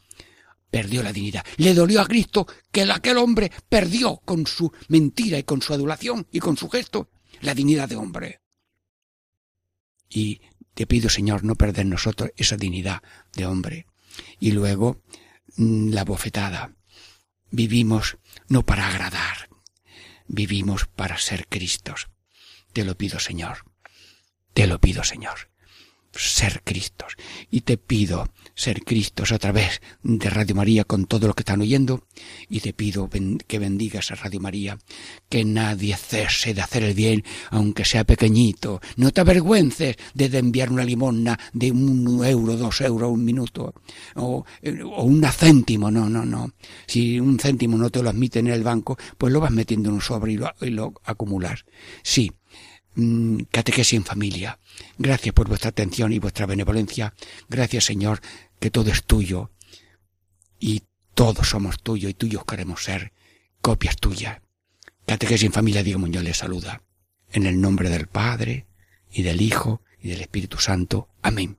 [0.70, 1.45] perdió la dignidad.
[1.57, 5.74] Le dolió a Cristo que el- aquel hombre perdió con su mentira y con su
[5.74, 7.11] adulación y con su gesto
[7.41, 8.43] la dignidad de hombre.
[10.09, 10.41] Y
[10.74, 13.03] te pido, Señor, no perder nosotros esa dignidad
[13.35, 13.87] de hombre.
[14.39, 15.03] Y luego
[15.57, 16.76] mm, la bofetada.
[17.51, 19.49] Vivimos no para agradar,
[20.29, 22.07] vivimos para ser Cristos.
[22.72, 23.64] Te lo pido, Señor.
[24.55, 25.51] Te lo pido, Señor.
[26.12, 27.14] Ser Cristos.
[27.50, 31.61] Y te pido ser Cristos a través de Radio María con todo lo que están
[31.61, 32.04] oyendo.
[32.48, 33.09] Y te pido
[33.46, 34.78] que bendigas a Radio María.
[35.28, 38.80] Que nadie cese de hacer el bien, aunque sea pequeñito.
[38.96, 43.74] No te avergüences de, enviar una limosna de un euro, dos euros, un minuto.
[44.16, 45.90] O, o un céntimo.
[45.90, 46.52] No, no, no.
[46.86, 49.96] Si un céntimo no te lo admite en el banco, pues lo vas metiendo en
[49.96, 51.64] un sobre y lo, y lo acumulas.
[52.02, 52.32] Sí,
[53.51, 54.59] catequesis en familia.
[54.99, 57.14] Gracias por vuestra atención y vuestra benevolencia.
[57.49, 58.20] Gracias, Señor,
[58.61, 59.51] que todo es tuyo
[60.59, 60.82] y
[61.14, 63.12] todos somos tuyos y tuyos queremos ser
[63.61, 64.40] copias tuyas.
[65.07, 66.82] Catequesis en familia, Diego Muñoz les saluda.
[67.30, 68.66] En el nombre del Padre
[69.11, 71.09] y del Hijo y del Espíritu Santo.
[71.22, 71.59] Amén.